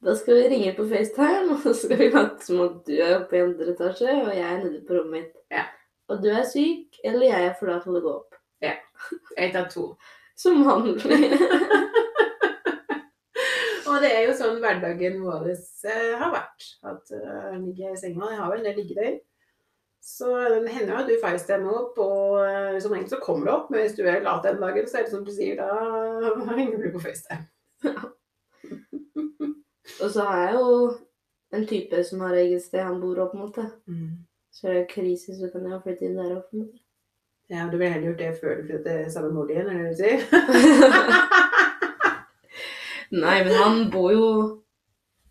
[0.04, 3.18] da skal vi ringe på FaceTime, og så skal vi late som at du er
[3.22, 5.36] oppe i andre etasje, og jeg er nede på rommet mitt.
[5.54, 5.66] Ja.
[6.12, 8.33] Og du er syk, eller jeg er for deg til å gå opp.
[9.38, 9.86] Jeg tar to.
[10.40, 11.02] Som vanlig.
[13.94, 16.66] Og det er jo sånn hverdagen vår eh, har vært.
[16.88, 18.32] At uh, ligger i senga.
[18.32, 19.20] Jeg har vel en del liggedøgn.
[20.04, 20.28] Så
[20.66, 23.70] det hender jo at du facetimer opp, og eh, som regel så kommer det opp.
[23.72, 25.70] Men hvis du er lat den dagen, så er det som du sier, da
[26.58, 27.46] henger du på FaceTime.
[30.04, 30.74] og så har jeg jo
[31.56, 33.62] en type som har eget sted han bor opp, mot.
[33.88, 34.26] Mm.
[34.52, 36.83] Så er det krise, så kan jeg flytte inn der opp, mot.
[37.52, 39.92] Ja, du ville heller gjort det før du flyttet sammen med mor di, er det
[39.92, 40.20] du sier?
[43.24, 44.28] Nei, men han bor jo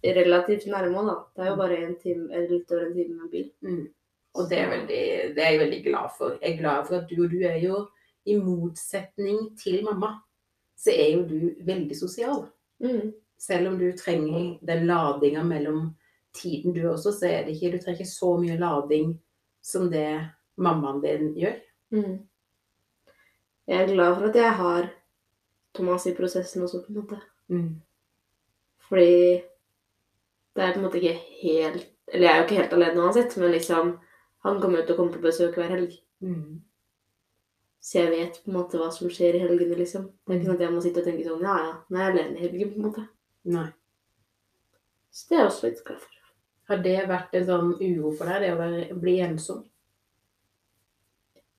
[0.05, 1.17] relativt nærme, da.
[1.35, 3.49] Det er jo bare en time, eller litt over en time med bil.
[3.65, 3.87] Mm.
[4.33, 5.01] Og det er, veldig,
[5.37, 6.29] det er jeg veldig glad for.
[6.41, 7.81] Jeg er glad for at du og du er jo,
[8.25, 10.13] i motsetning til mamma,
[10.79, 12.45] så er jo du veldig sosial.
[12.83, 13.13] Mm.
[13.39, 15.91] Selv om du trenger den ladinga mellom
[16.39, 19.21] tiden du også, så er det ikke Du trenger ikke så mye lading
[19.63, 21.59] som det mammaen din gjør.
[21.93, 22.19] Mm.
[23.69, 24.91] Jeg er glad for at jeg har
[25.77, 27.21] Thomas i prosessen også, på en måte.
[28.89, 29.43] Fordi
[30.55, 33.37] det er på en måte ikke helt Eller jeg er jo ikke helt alene uansett,
[33.41, 33.99] men liksom
[34.45, 35.93] Han kommer jo til å komme på besøk hver helg.
[36.21, 36.61] Mm.
[37.81, 40.09] Så jeg vet på en måte hva som skjer i helgene, liksom.
[40.27, 42.03] Det er ikke sånn at jeg må sitte og tenke sånn Ja, ja, nå er
[42.03, 43.05] jeg alene i helgen, på en måte.
[43.55, 43.69] Nei.
[45.15, 46.19] Så det er jeg også litt glad for.
[46.71, 49.65] Har det vært en sånn uro for deg, det å være, bli ensom?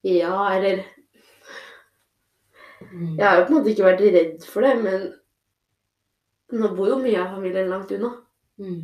[0.03, 0.83] Ja, eller
[2.93, 3.17] Mm.
[3.17, 5.05] Jeg har jo på en måte ikke vært redd for det, men
[6.53, 8.11] nå bor jo mye av familien langt unna.
[8.61, 8.83] Mm.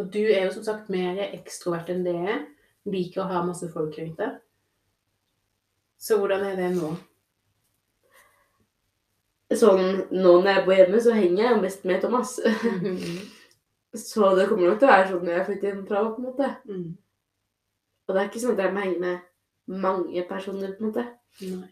[0.00, 2.42] Og du er jo som sagt mer ekstrovert enn det er.
[2.88, 4.38] liker å ha masse folk rundt deg.
[6.02, 6.88] Så hvordan er det nå?
[9.54, 12.32] Sånn, nå når jeg bor hjemme, så henger jeg jo mest med Thomas.
[14.08, 16.48] Så det kommer nok til å være sånn når jeg flytter hjemmefra, på en måte.
[16.64, 16.86] Mm.
[18.08, 19.31] Og det er ikke sånn at jeg må henge med
[19.66, 21.04] mange personer, på en måte.
[21.42, 21.68] Nei.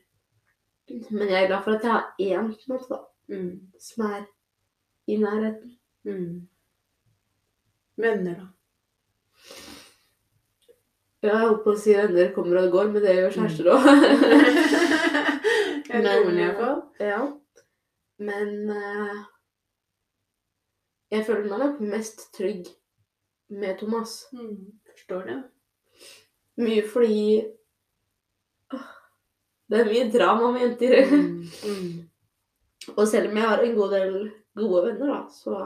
[1.10, 3.00] Men jeg er glad for at jeg har én, på en måte, da,
[3.30, 3.60] Mm.
[3.78, 4.24] som er
[5.06, 5.76] i nærheten.
[6.04, 6.48] Mm.
[7.96, 8.46] Venner, da?
[11.22, 13.82] Ja, jeg holdt på å si venner kommer og går, men det gjør kjærester òg.
[15.90, 16.82] Det iallfall.
[17.00, 17.20] ja.
[18.18, 19.22] Men uh,
[21.10, 22.66] jeg føler meg nok mest trygg
[23.50, 24.26] med Thomas.
[24.32, 24.72] Mm.
[24.90, 25.38] Forstår det.
[26.60, 27.42] Mye fordi
[29.70, 30.96] Det er mye drama med jenter.
[31.10, 31.34] Mm.
[31.70, 32.92] Mm.
[32.96, 34.14] Og selv om jeg har en god del
[34.58, 35.60] gode venner, da, så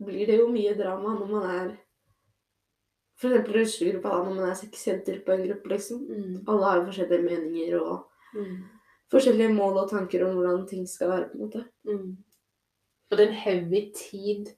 [0.00, 1.70] blir det jo mye drama når man er
[3.20, 6.04] eksempel russegruppa, da, når man er seks jenter på en gruppe, liksom.
[6.08, 6.36] Mm.
[6.48, 8.60] Alle har forskjellige meninger og Mm.
[9.10, 11.64] forskjellige mål og tanker om hvordan ting skal være, på en måte.
[11.84, 12.16] Mm.
[13.10, 14.52] Og det er en heavy tid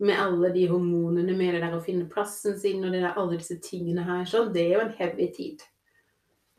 [0.00, 3.36] med alle de hormonene med det der å finne plassen sin og det der, alle
[3.36, 4.24] disse tingene her.
[4.24, 5.60] Sånn, det er jo en heavy tid.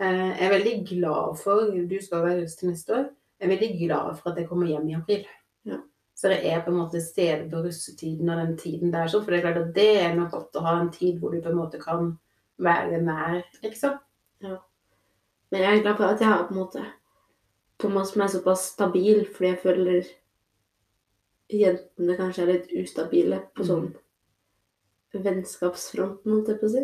[0.01, 3.09] Eh, Jeg er veldig glad for Du skal være russ til neste år.
[3.39, 5.25] Jeg er veldig glad for at jeg kommer hjem i april.
[5.65, 5.77] Ja.
[6.15, 9.07] Så det er på en måte stedet på russetiden og den tiden der.
[9.07, 11.33] Så for det er klart at det er nok godt å ha en tid hvor
[11.33, 12.17] du på en måte kan
[12.61, 13.97] være nær, liksom.
[14.41, 16.85] Men jeg er glad for at jeg har på en måte
[17.79, 20.09] Thomas som er såpass stabil, fordi jeg føler
[21.51, 23.89] jentene kanskje er litt ustabile på sånn
[25.13, 26.83] vennskapsfronten, holdt jeg på å si.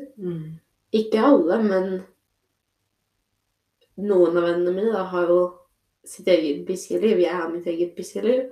[0.98, 2.02] Ikke alle, men
[3.98, 5.42] noen av vennene mine da, har jo
[6.08, 7.20] sitt eget busy-liv.
[7.20, 8.52] Jeg har mitt eget busy-liv.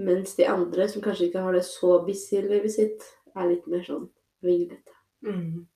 [0.00, 3.02] Mens de andre, som kanskje ikke har det så busy livet sitt,
[3.36, 4.08] er litt mer sånn
[4.42, 4.94] vinglete.
[5.26, 5.66] Mm.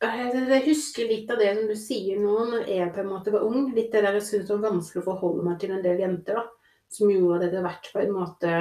[0.00, 3.32] Jeg, jeg husker litt av det som du sier nå, når jeg på en måte
[3.34, 3.72] var ung.
[3.74, 6.46] Litt det der jeg syntes var vanskelig å forholde meg til en del jenter, da.
[6.90, 8.54] Som gjorde at etter hvert på en måte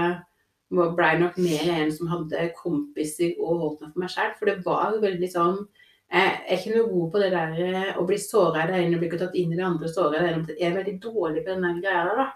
[0.69, 4.33] var- blei nok mer en som hadde kompiser og holdt meg for meg sjæl.
[4.37, 5.67] For det var veldig sånn
[6.09, 8.97] Jeg er ikke noe god på det der eh, å bli såra i det ene
[8.97, 10.55] og bli tatt inn i det andre såra i det ene.
[10.57, 12.29] Jeg er veldig dårlig på den greia der, da.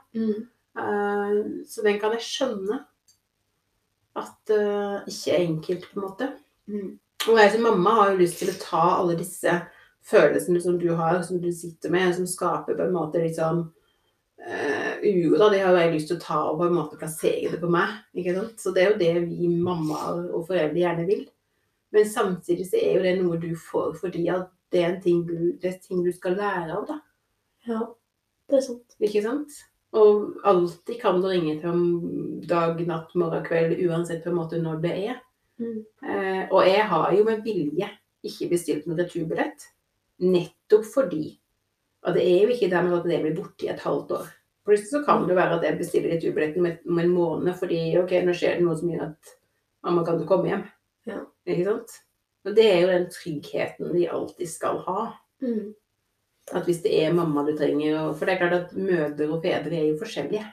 [0.73, 2.79] Uh, så den kan jeg skjønne.
[4.21, 6.29] At uh, ikke er enkelt, på en måte.
[6.69, 6.91] Mm.
[7.23, 9.57] Og jeg som mamma har jo lyst til å ta alle disse
[10.05, 14.93] følelsene som du har, som du sitter med, som skaper på en måte sånn uh,
[15.01, 15.37] uro.
[15.39, 17.61] da, De har jo jeg lyst til å ta og på en måte plassere det
[17.63, 18.03] på meg.
[18.13, 18.59] ikke sant?
[18.61, 21.25] Så det er jo det vi mammaer og foreldre gjerne vil.
[21.93, 25.21] Men samtidig så er jo det noe du får fordi at det er en ting
[25.27, 26.97] du, det er ting du skal lære av, da.
[27.69, 27.81] Ja,
[28.49, 28.95] det er sant.
[28.99, 29.59] Ikke sant?
[29.93, 31.83] Og alltid kan du ringe til om
[32.49, 35.19] dag, natt, morgen, kveld, uansett på en måte når det er.
[35.61, 35.83] Mm.
[36.01, 37.89] Eh, og jeg har jo med vilje
[38.25, 39.69] ikke bestilt noen returbillett.
[40.23, 41.39] Nettopp fordi
[42.03, 44.25] Og det er jo ikke dermed at det blir borte i et halvt år.
[44.67, 48.35] Plutselig så kan det være at jeg bestiller returbilletten om en måned fordi ok, nå
[48.35, 49.31] skjer det noe som gjør at
[49.87, 50.65] mamma kan du komme hjem.
[51.09, 51.19] Ja.
[51.47, 51.95] Ikke sant?
[52.43, 55.05] Og det er jo den tryggheten vi alltid skal ha.
[55.43, 55.73] Mm.
[56.51, 59.77] At hvis det er mamma du trenger For det er klart at mødre og fedre
[59.77, 60.43] er jo forskjellige.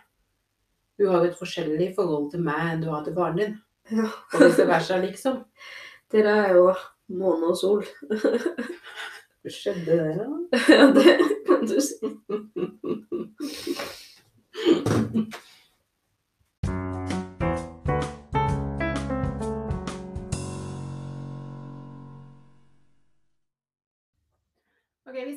[0.98, 3.58] Du har jo et forskjellig forhold til meg enn du har til faren din.
[3.90, 4.06] Ja.
[4.06, 5.44] Og vice versa, liksom.
[6.12, 6.66] Dere er jo
[7.20, 7.84] måne og sol.
[9.40, 10.26] Hva skjedde der, da?
[10.76, 11.04] Ja, det
[11.46, 11.96] kan du si.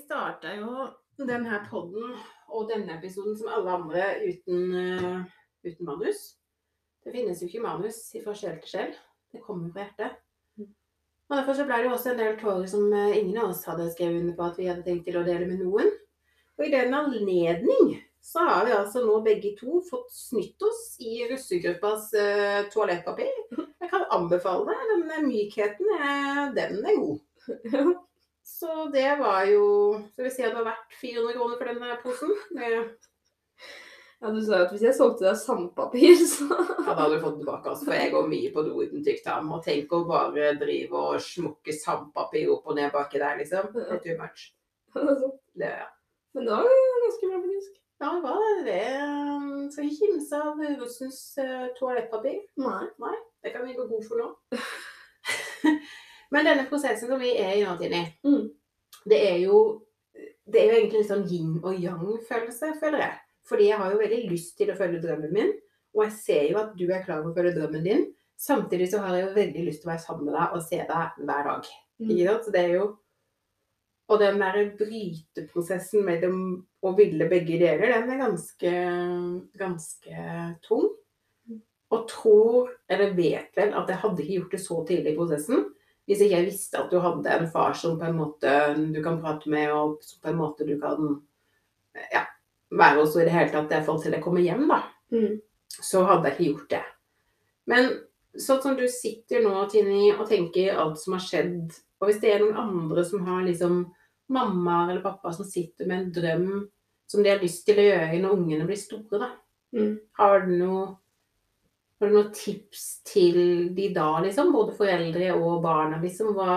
[0.04, 0.90] Starta jo
[1.28, 2.16] denne podden
[2.54, 5.24] og denne episoden som alle andre uten, eh,
[5.66, 6.36] uten manus.
[7.04, 8.94] Det finnes jo ikke manus fra sjel til sjel.
[9.34, 10.20] Det kommer på hjertet.
[11.30, 13.66] Og Derfor så ble det jo også en del tårer som eh, ingen av oss
[13.66, 15.92] hadde skrevet under på at vi hadde tenkt til å dele med noen.
[16.60, 21.26] Og i den anledning så har vi altså nå begge to fått snytt oss i
[21.28, 23.34] russegruppas uh, toalettpapir.
[23.58, 24.78] Jeg kan anbefale det.
[25.10, 27.98] Den mykheten, er, den er god.
[28.54, 29.66] Så det var jo
[30.14, 32.34] Skal vi si at det var verdt 400 kroner for den posen?
[32.58, 32.70] Det,
[34.24, 37.24] Ja, du sa jo at hvis jeg solgte deg sandpapir, så ja, da hadde du
[37.26, 37.74] fått tilbake.
[37.74, 39.50] Altså, for jeg går mye på do uten tykktarm.
[39.52, 43.74] Og tenk å bare drive og smukke sandpapir opp og ned baki der, liksom.
[43.76, 44.46] Det er too much.
[45.60, 45.90] Det, ja.
[46.34, 47.76] Men det var ganske bra, faktisk.
[48.00, 48.64] ja, det var det.
[48.70, 49.68] det.
[49.76, 52.40] Skal ikke kimse av russens eh, toalettpapir.
[52.64, 53.14] Nei.
[53.44, 54.32] Det kan vi gå god for nå.
[56.34, 58.50] Men denne prosessen som vi er i nå, Tini, Mm.
[59.10, 59.60] det er jo
[60.50, 63.14] det er jo egentlig litt sånn yin og yang-følelse, føler jeg.
[63.48, 65.54] Fordi jeg har jo veldig lyst til å følge drømmen min,
[65.96, 68.04] og jeg ser jo at du er klar for å følge drømmen din.
[68.44, 70.78] samtidig så har jeg jo veldig lyst til å være sammen med deg og se
[70.78, 71.68] deg hver dag.
[72.02, 72.44] Mm.
[72.44, 72.98] Så det er jo
[74.10, 78.72] Og den der bryteprosessen mellom å ville begge deler, den er ganske,
[79.58, 80.90] ganske tung.
[81.90, 85.73] Og tror, eller vet vel, at jeg hadde ikke gjort det så tidlig i prosessen
[86.08, 88.52] hvis ikke jeg visste at du hadde en far som på en måte
[88.92, 91.14] du kan prate med, og som på en måte du kan
[92.12, 92.26] ja,
[92.74, 94.82] være hos i det hele tatt, i hvert fall til jeg kommer hjem, da.
[95.14, 95.38] Mm.
[95.74, 96.84] Så hadde jeg ikke gjort det.
[97.72, 97.90] Men
[98.36, 102.34] sånn som du sitter nå, Tini, og tenker alt som har skjedd, og hvis det
[102.34, 103.86] er noen andre som har liksom
[104.34, 106.48] mamma eller pappa som sitter med en drøm
[107.08, 109.30] som de har lyst til å gjøre når ungene blir store, da.
[109.74, 109.96] Mm.
[110.20, 110.84] Har du noe
[112.04, 113.38] har du noen tips til
[113.76, 114.52] de da, liksom?
[114.54, 116.34] Både foreldre og barna, liksom?
[116.36, 116.56] Hva,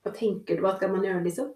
[0.00, 0.64] hva tenker du?
[0.64, 1.50] Hva skal man gjøre, liksom?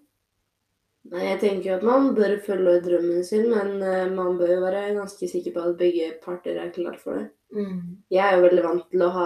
[1.11, 4.61] Nei, jeg tenker jo at man bør følge drømmen sin, men eh, man bør jo
[4.63, 7.27] være ganske sikker på at begge parter er klar for det.
[7.53, 7.97] Mm.
[8.13, 9.25] Jeg er jo veldig vant til å ha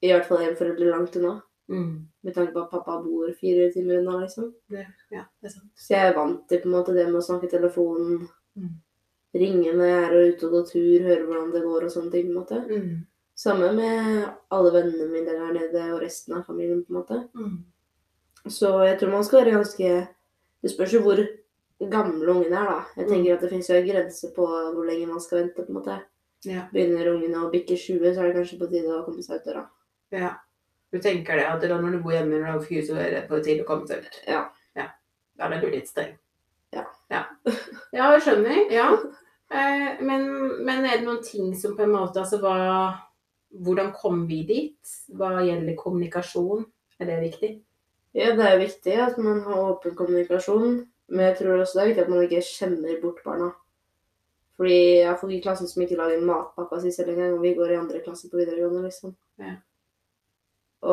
[0.00, 1.32] i hvert fall en forelder langt unna.
[1.70, 1.96] Mm.
[2.26, 4.52] Med tanke på at pappa bor fire timer unna, liksom.
[4.70, 5.72] Det, ja, det er sant.
[5.78, 8.80] Så jeg er vant til på en måte det med å snakke i telefonen, Mm.
[9.34, 12.30] Ringe når jeg er ute og går tur, høre hvordan det går og sånne ting.
[12.30, 12.60] på en måte.
[12.70, 13.06] Mm.
[13.40, 16.84] Samme med alle vennene mine der nede og resten av familien.
[16.84, 17.20] på en måte.
[17.34, 17.58] Mm.
[18.48, 20.08] Så jeg tror man skal være ganske
[20.62, 21.16] Det spørs jo hvor
[21.90, 22.80] gamle ungene er, da.
[23.00, 25.54] Jeg tenker at det finnes jo en grense på hvor lenge man skal vente.
[25.56, 26.00] på en måte.
[26.44, 26.66] Ja.
[26.72, 29.48] Begynner ungene å bikke 20, så er det kanskje på tide å komme seg ut
[29.48, 29.66] døra.
[30.12, 30.34] ja.
[30.90, 33.28] Du tenker det at når du bor hjemme når du er fyr, så er det
[33.28, 34.16] på tide å komme seg ut?
[34.26, 34.40] Ja.
[34.74, 34.88] ja.
[35.38, 36.16] Da er du litt streng?
[36.74, 36.82] Ja.
[37.10, 37.20] Ja,
[37.94, 38.58] ja jeg skjønner.
[38.74, 38.88] Ja.
[39.50, 40.26] Eh, men,
[40.64, 42.58] men er det noen ting som på en måte Altså hva
[43.50, 44.92] Hvordan kom vi dit?
[45.18, 46.68] Hva gjelder kommunikasjon?
[47.02, 47.48] Er det viktig?
[48.14, 50.76] Ja, det er viktig at man har åpen kommunikasjon,
[51.10, 53.48] men jeg tror også det er viktig at man ikke skjemmer bort barna.
[54.60, 57.54] Fordi jeg har folk i klassen som ikke lager matpakka si selv engang, og vi
[57.58, 59.16] går i andre klasse på videregående, liksom.
[59.40, 59.54] Ja.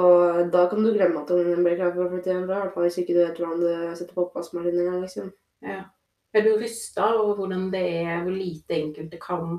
[0.02, 2.66] Og da kan du glemme at ungen din blir klar for å flytte hjemmefra, i
[2.66, 5.30] hvert fall hvis ikke du vet hvordan du setter på oppvaskmaskinen engang, liksom.
[5.66, 5.82] Ja.
[6.38, 9.58] Er du rysta over hvordan det er, hvor lite enkelte kan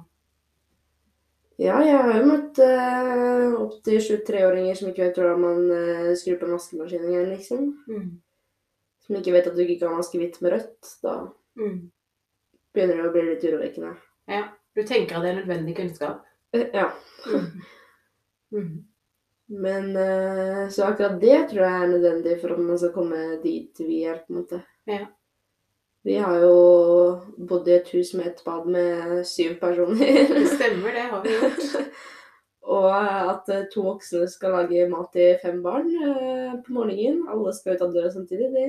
[1.59, 6.37] Ja, jeg har jo møtt uh, opptil 23-åringer som ikke vet hvordan man uh, skrur
[6.39, 7.65] på en vaskemaskin engang, liksom.
[7.89, 8.05] mm.
[9.09, 10.93] Som ikke vet at du ikke kan vaske hvitt med rødt.
[11.03, 11.17] Da
[11.59, 11.89] Mm.
[12.71, 13.89] begynner det å bli litt urovekkende.
[14.31, 14.45] Ja.
[14.79, 16.21] Du tenker at det er nødvendig kunnskap?
[16.55, 16.93] Uh, Ja.
[17.27, 17.51] Mm.
[18.49, 18.85] Mm.
[19.49, 23.77] Men uh, så akkurat det tror jeg er nødvendig for at man skal komme dit
[23.85, 24.61] vi er, på en måte.
[24.89, 25.03] Ja.
[26.09, 26.53] Vi har jo
[27.51, 30.23] bodd i et hus med et bad med syv personer.
[30.31, 31.67] Det stemmer, det har vi gjort.
[32.79, 37.27] Og at eh, to voksne skal lage mat til fem barn eh, på morgenen.
[37.29, 38.49] Alle skal ut av døra samtidig.
[38.57, 38.67] Det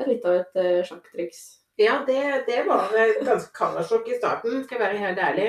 [0.00, 1.44] er litt av et eh, sjakktriks.
[1.80, 5.48] Ja, det, det var ganske kammersjokk i starten, skal jeg være helt ærlig.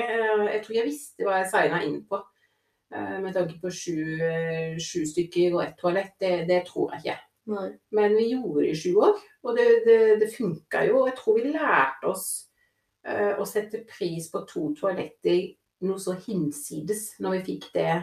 [0.51, 2.19] Jeg tror jeg visste hva jeg signa inn på.
[2.93, 3.97] Med tanke på sju,
[4.83, 7.21] sju stykker og ett toalett, det, det tror jeg ikke.
[7.51, 7.69] Nei.
[7.91, 11.03] Men vi gjorde i sju år, og det, det, det funka jo.
[11.09, 12.27] Jeg tror vi lærte oss
[13.07, 15.51] uh, å sette pris på to toaletter
[15.83, 17.97] noe så hinsides når vi fikk det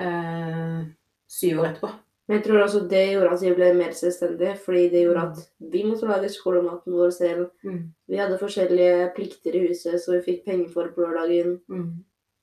[0.00, 0.80] uh,
[1.28, 1.92] syv år etterpå.
[2.28, 5.40] Men jeg tror også det gjorde at vi ble mer selvstendige, fordi det gjorde at
[5.74, 7.48] vi måtte lage skolematen vår selv.
[7.66, 7.80] Mm.
[8.08, 11.58] Vi hadde forskjellige plikter i huset, så vi fikk penger for på lørdagen.
[11.68, 11.90] Mm.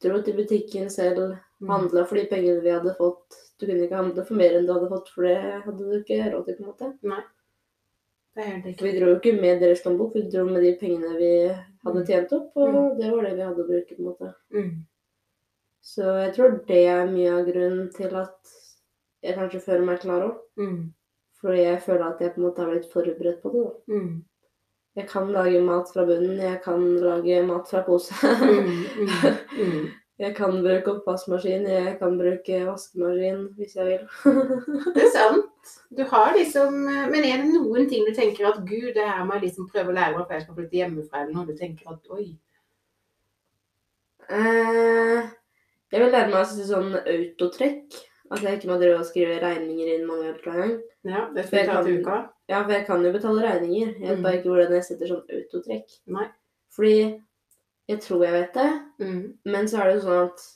[0.03, 1.39] Dro til butikken selv.
[1.67, 3.35] Handla for de pengene vi hadde fått.
[3.59, 6.31] Du kunne ikke handle for mer enn du hadde fått, for det hadde du ikke
[6.33, 6.55] råd til.
[6.55, 6.91] på en måte.
[7.03, 7.23] Nei.
[8.35, 8.69] Det er helt ikke.
[8.69, 8.93] riktig.
[8.93, 11.31] vi dro jo ikke med deres lommebok, vi dro med de pengene vi
[11.83, 12.99] hadde tjent opp, og Mm.
[12.99, 13.95] det var det vi hadde å bruke.
[13.95, 14.33] på en måte.
[14.53, 14.85] Mm.
[15.81, 18.37] Så jeg tror det er mye av grunnen til at
[19.23, 20.37] jeg kanskje føler meg klar òg.
[20.57, 20.93] Mm.
[21.41, 23.63] Fordi jeg føler at jeg på en måte har blitt forberedt på det.
[23.65, 23.93] da.
[23.93, 24.23] Mm.
[24.95, 28.13] Jeg kan lage mat fra bunnen, jeg kan lage mat fra pose.
[28.41, 28.85] Mm.
[28.99, 29.07] Mm.
[29.59, 29.87] Mm.
[30.19, 34.01] Jeg kan bruke oppvaskmaskin, jeg kan bruke vaskemaskin hvis jeg vil.
[34.95, 35.71] Det er sant.
[35.95, 39.37] Du har liksom Men er det noen ting du tenker at gud, det her må
[39.37, 41.93] jeg liksom prøve å lære meg før jeg skal flytte hjemmefra, eller noe du tenker
[41.95, 42.27] at oi
[44.29, 45.21] Eh,
[45.91, 47.95] jeg vil lære meg å si sånn autotrekk.
[48.29, 50.75] At jeg ikke må drive og skrive regninger inn manuelt hver gang.
[51.09, 52.17] Ja, det skal ta til uka.
[52.51, 53.95] Ja, for jeg kan jo betale regninger.
[53.97, 54.21] Jeg vet Mm.
[54.23, 55.95] bare ikke hvordan jeg setter sånn autotrekk.
[56.13, 56.27] Nei.
[56.75, 56.93] Fordi
[57.89, 59.33] jeg tror jeg vet det, Mm.
[59.45, 60.47] men så er det jo sånn at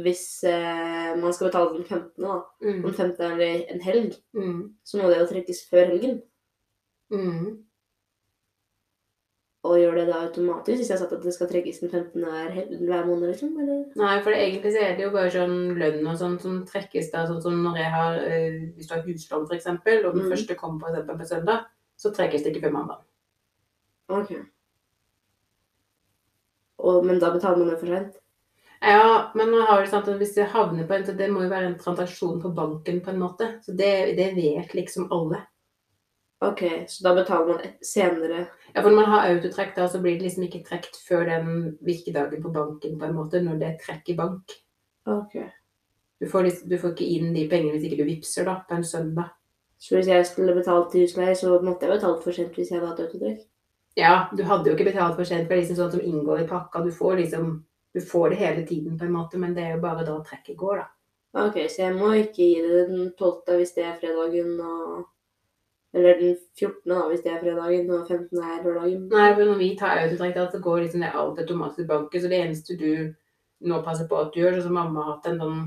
[0.00, 2.82] hvis eh, man skal betale den 15., da, Mm.
[2.82, 3.40] den 15.
[3.40, 4.74] er en helg, Mm.
[4.84, 6.22] så må det jo trekkes før helgen.
[7.12, 7.64] Mm.
[9.62, 12.22] Og gjør det da automatisk hvis jeg har sagt at det skal trekkes den 15.
[12.24, 12.54] hver,
[12.86, 13.58] hver måned, liksom?
[13.60, 13.82] Eller?
[13.96, 17.10] Nei, for det, egentlig så er det jo bare sånn lønn og sånn som trekkes
[17.12, 20.30] da, sånn som når jeg har øh, Hvis du har huslån, eksempel, og den Mm.
[20.32, 21.66] første kommer på, på søndag,
[21.98, 23.02] så trekkes det ikke før mandag.
[24.08, 24.32] Ok.
[26.80, 28.18] Og, men da betaler man jo for sent.
[28.80, 32.52] Ja, men at hvis det havner på en Det må jo være en transaksjon på
[32.56, 33.48] banken på en måte.
[33.62, 35.42] Så det, det vet liksom alle.
[36.40, 40.16] Ok, så da betaler man senere Ja, for når man har autotrekk, da, så blir
[40.16, 43.80] det liksom ikke trukket før den virkedagen på banken, på en måte, når det er
[43.82, 44.54] trekk i bank.
[45.04, 45.36] Ok.
[46.20, 48.78] Du får, liksom, du får ikke inn de pengene hvis ikke du vippser da, på
[48.78, 49.34] en søndag.
[49.80, 52.92] Så hvis jeg skulle betalt husleie, så måtte jeg betalt for sent hvis jeg hadde
[52.92, 53.44] hatt autotrekk?
[53.98, 56.48] Ja, du hadde jo ikke betalt for sent, for det liksom sånn som inngår i
[56.48, 56.84] pakka.
[56.84, 57.58] Du får liksom
[57.92, 60.56] du får det hele tiden, på en måte, men det er jo bare da trekket
[60.56, 60.86] går, da.
[61.46, 63.56] Ok, så jeg må ikke gi det den 12.
[63.58, 65.08] hvis det er fredagen, og
[65.92, 66.86] Eller den 14.
[66.86, 68.38] da, hvis det er fredagen, og 15.
[68.38, 69.08] er lørdagen.
[69.10, 72.28] Nei, for når vi tar autotrekk, så går liksom det alt automatisk i banken, så
[72.30, 73.14] det eneste du
[73.66, 75.58] nå passer på at du gjør, sånn som mamma har hatt en sånn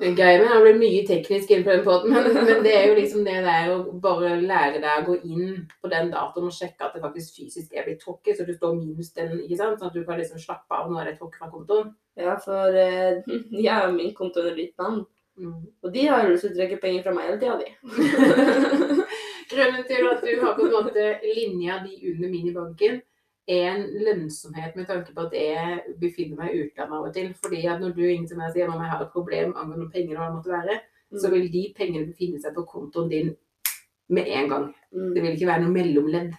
[0.00, 3.24] med, det blir mye teknisk inn på den poden, men, men det er jo liksom
[3.26, 6.96] det der å bare lære deg å gå inn på den datoen og sjekke at
[6.96, 9.98] det faktisk fysisk er blitt tråkket, så du står minus den, ikke sant, sånn at
[9.98, 11.94] du kan liksom slappe av når det er tråkket fra kontoen.
[12.20, 13.20] Ja, for eh,
[13.66, 15.04] jeg har min konto under ditt navn,
[15.40, 15.60] Mm.
[15.82, 17.68] og de har jo lyst til å trekke penger fra meg hele tida, de.
[19.50, 23.00] Grunnen til at du har på en måte linja de under min i banken, er
[23.50, 27.30] en lønnsomhet med tanke på at jeg befinner meg i utlandet av og til.
[27.42, 29.90] Fordi at når du ringer til meg og sier at jeg har et problem angående
[29.94, 30.76] penger, og hva det måtte være,
[31.18, 33.32] så vil de pengene befinne seg på kontoen din
[34.10, 34.68] med en gang.
[34.94, 35.10] Mm.
[35.14, 36.30] Det vil ikke være noe mellomledd.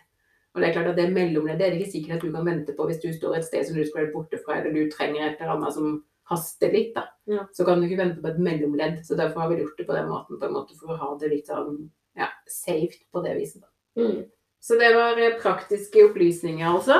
[0.51, 2.73] Og det er klart at det mellomleddet er det ikke sikkert at du kan vente
[2.75, 5.23] på hvis du står et sted som du skal være borte fra, eller du trenger
[5.25, 7.05] et eller annet som haster litt, da.
[7.31, 7.45] Ja.
[7.55, 8.99] Så kan du ikke vente på et mellomledd.
[9.07, 11.09] Så derfor har vi gjort det på den måten, på en måte for å ha
[11.19, 11.77] det litt sånn
[12.19, 13.63] ja, safe på det viset.
[13.63, 13.71] da.
[13.99, 14.21] Mm.
[14.63, 16.93] Så det var eh, praktiske opplysninger, altså.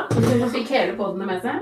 [0.54, 1.60] Fikk hele podene med seg.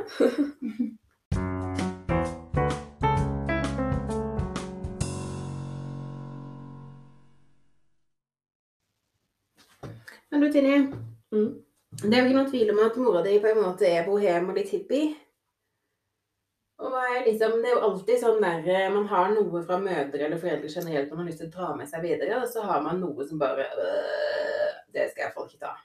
[10.30, 10.78] Men du, Tinni.
[11.36, 11.50] Mm.
[12.04, 14.48] Det er jo ikke noen tvil om at mora di på en måte er bohem
[14.54, 15.18] og litt hippie.
[16.80, 20.40] Og liksom, Det er jo alltid sånn der eh, man har noe fra mødre eller
[20.40, 23.04] foreldre generelt man har lyst til å dra med seg videre, og så har man
[23.04, 25.76] noe som bare øh, Det skal jeg iallfall ikke ta.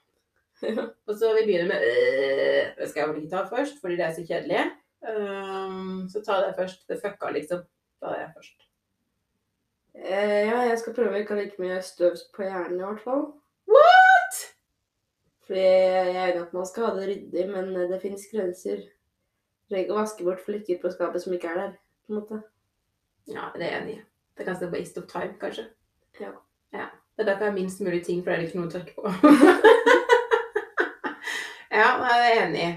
[1.09, 4.07] Og så vi begynner med øh, Det skal jeg vel ikke ta først, fordi det
[4.07, 4.65] er så kjedelig.
[5.05, 6.87] Um, så ta det først.
[6.89, 7.67] Det fucka, liksom.
[8.01, 8.69] Ta det først.
[9.95, 13.05] Eh, ja, jeg skal prøve ikke å ha like mye støv på hjernen i hvert
[13.05, 13.29] fall.
[13.71, 14.41] What?!
[15.47, 18.83] Fordi jeg er enig at man skal ha det ryddig, men det finnes grenser.
[19.69, 21.73] Trenger ikke å vaske bort flekker på skapet som ikke er der.
[22.07, 22.41] på en måte.
[23.31, 24.03] Ja, det er jeg enig i.
[24.35, 25.69] Det er kanskje waste of time, kanskje.
[26.21, 26.33] Ja.
[26.73, 26.91] ja.
[27.17, 28.95] Det er derfor jeg har minst mulig ting, for det er ikke noe å tørke
[28.99, 29.03] på.
[31.75, 32.69] ja, jeg er enig.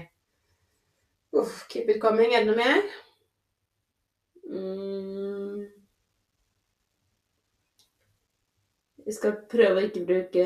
[1.38, 2.34] Uff, keep it coming.
[2.34, 2.82] Er det noe mer?
[4.48, 5.64] Mm.
[9.06, 10.44] Jeg skal prøve å ikke bruke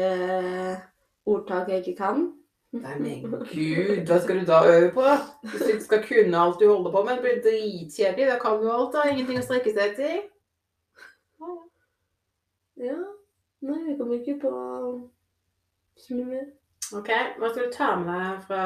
[1.27, 2.29] ordtak jeg ikke kan.
[2.73, 5.09] Nei, men gud, hva skal du da øve på?
[5.45, 8.29] Hvis du ikke skal kunne alt du holder på med, det blir dritkjedelig.
[8.31, 9.09] Da kan du alt, da.
[9.11, 10.23] Ingenting å strekke seg etter.
[12.81, 12.97] Ja.
[13.63, 14.55] Nei, jeg kommer ikke på
[16.01, 16.49] så mye mer.
[16.93, 18.65] Ok, hva skal du ta med deg fra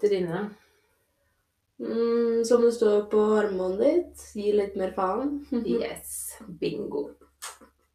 [0.00, 0.42] til dine?
[1.82, 5.40] Mm, som det står på armbåndet ditt, gi litt mer faen.
[5.66, 6.36] Yes.
[6.60, 7.08] Bingo.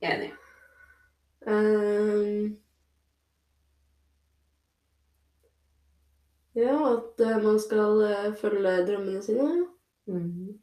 [0.03, 0.33] Enig.
[1.47, 2.57] Um,
[6.59, 9.51] ja, at eh, man skal eh, følge drømmene sine.
[10.11, 10.57] Mhm.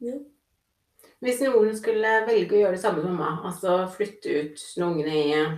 [0.00, 0.27] Ja.
[1.24, 5.22] Hvis noen skulle velge å gjøre det samme som meg, altså flytte ut når ungene
[5.34, 5.56] er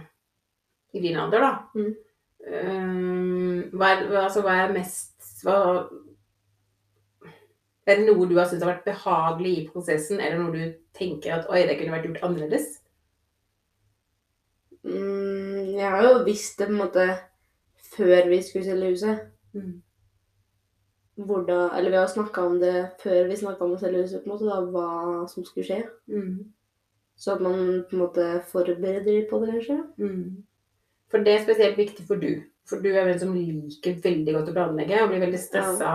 [0.97, 1.97] i din alder, da Mm.
[2.41, 5.89] um, hva, er, altså, hva er mest hva,
[7.87, 11.35] Er det noe du har syntes har vært behagelig i prosessen, eller noe du tenker
[11.35, 12.81] at oi, det kunne vært gjort annerledes?
[14.85, 17.07] Mm, jeg har jo visst det på en måte
[17.97, 19.25] før vi skulle selge huset.
[19.53, 19.83] Mm.
[21.19, 24.31] Hvordan, eller vi har snakka om det før vi snakka om å selge huset, på
[24.31, 24.89] en måte, da, hva
[25.29, 25.83] som skulle skje.
[26.09, 26.53] Mm.
[27.21, 27.57] Så at man
[27.89, 29.79] på en måte forbereder på det, kanskje.
[30.01, 30.27] Mm.
[31.11, 32.33] For det er spesielt viktig for du.
[32.71, 35.91] For du er en som liker veldig godt å planlegge, og blir veldig stressa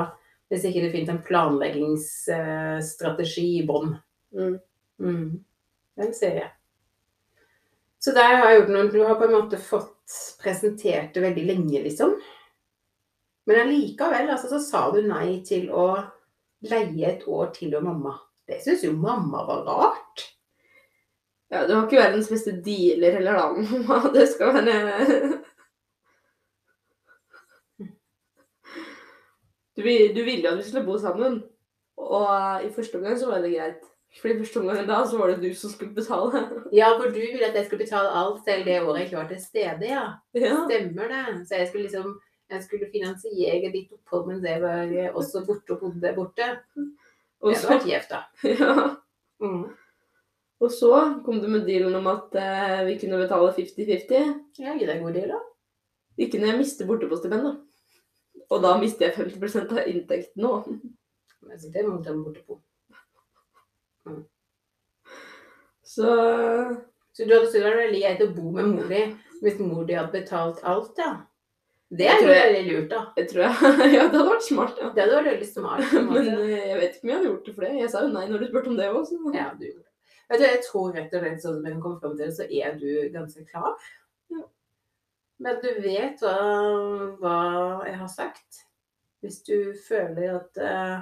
[0.51, 3.91] hvis ikke det finnes en planleggingsstrategi i bånn.
[4.35, 4.55] Mm.
[5.01, 5.29] Mm.
[5.97, 6.51] Den ser jeg.
[7.97, 8.93] Så der har jeg gjort noe.
[8.93, 10.11] Du har på en måte fått
[10.43, 12.11] presentert det veldig lenge, liksom.
[13.45, 15.89] Men allikevel altså, så sa du nei til å
[16.65, 18.15] leie et år til og mamma.
[18.45, 20.23] Det syns jo mamma var rart.
[21.53, 23.49] Ja, du var ikke verdens beste dealer heller, da.
[23.53, 23.99] mamma.
[24.15, 25.41] Det skal være
[29.75, 31.41] Du, du ville at vi skulle bo sammen.
[31.99, 33.81] Og i første omgang så var det greit.
[34.21, 36.45] For i første omgang da, så var det du som skulle betale.
[36.79, 39.27] Ja, for du ville at jeg skulle betale alt selv det året jeg ikke var
[39.31, 40.05] til stede, ja.
[40.33, 40.53] Ja.
[40.69, 41.25] Stemmer det.
[41.47, 42.15] Så jeg skulle liksom
[42.49, 46.51] jeg skulle finansiere ditt opphold men det var eh, også borte og bodde borte.
[47.41, 48.21] Og Det hadde vært gjevt, da.
[48.61, 48.75] ja.
[49.43, 49.65] Mm.
[50.63, 50.89] og så
[51.25, 54.29] kom du med dealen om at eh, vi kunne betale 50-50.
[54.61, 55.41] Ja, gi deg en god deal, da.
[56.21, 57.55] Ikke når jeg mister bortepostipend, da.
[58.49, 60.69] Og da mister jeg 50% av inntekten òg.
[61.45, 62.59] Men så det må du ta borte på.
[65.85, 66.07] Så
[67.15, 69.03] Så du hadde syntes det var veldig greit å bo med mor di
[69.39, 71.13] hvis mor di hadde betalt alt, ja?
[71.93, 73.01] Det er jo veldig lurt, da.
[73.19, 73.57] jeg tror jeg
[73.95, 74.87] Ja, det hadde vært smart, ja.
[74.95, 75.83] Det hadde vært veldig smart.
[76.09, 77.73] Men eh, jeg vet ikke om jeg hadde gjort det for det.
[77.81, 79.91] Jeg sa jo nei når du spurte om det òg, Ja, du gjorde det.
[80.25, 82.47] Vet du, jeg tror rett og slett sånn som jeg kan komme frem til, så
[82.49, 83.75] er du ganske klar.
[84.33, 84.45] Ja.
[85.45, 86.37] Men du vet hva,
[87.21, 87.35] hva
[87.85, 88.63] jeg har sagt.
[89.21, 90.97] Hvis du føler at eh,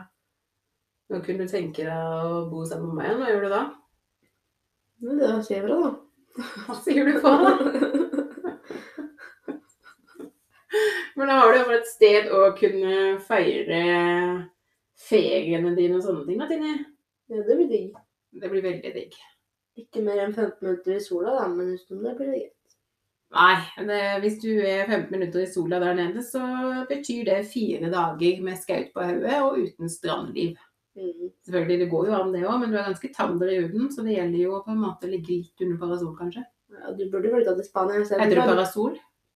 [1.14, 3.64] nå kunne du tenke deg å bo sammen med meg, hva gjør du da?
[5.04, 6.44] Men det er skjevere, da.
[6.66, 7.54] Hva sier du på da?
[11.16, 12.95] Men da har du iallfall et sted å kunne
[13.28, 13.84] feire
[15.03, 16.74] feriene dine og sånne ting, da, Tine.
[17.32, 17.93] Ja, det blir digg.
[18.41, 19.16] Det blir veldig digg.
[19.80, 22.59] Ikke mer enn 15 minutter i sola, da, men utenom det blir det greit.
[23.34, 26.41] Nei, det, hvis du er 15 minutter i sola der nede, så
[26.89, 30.59] betyr det fire dager med skaut på hodet og uten strandliv.
[30.93, 31.32] Mm.
[31.47, 34.05] Selvfølgelig, det går jo an det òg, men du er ganske tander i huden, så
[34.05, 36.45] det gjelder jo på en måte å ligge litt under parasol, kanskje.
[36.74, 38.03] Ja, du burde flytta til Spania.
[38.03, 38.93] Heter det burde- parasol?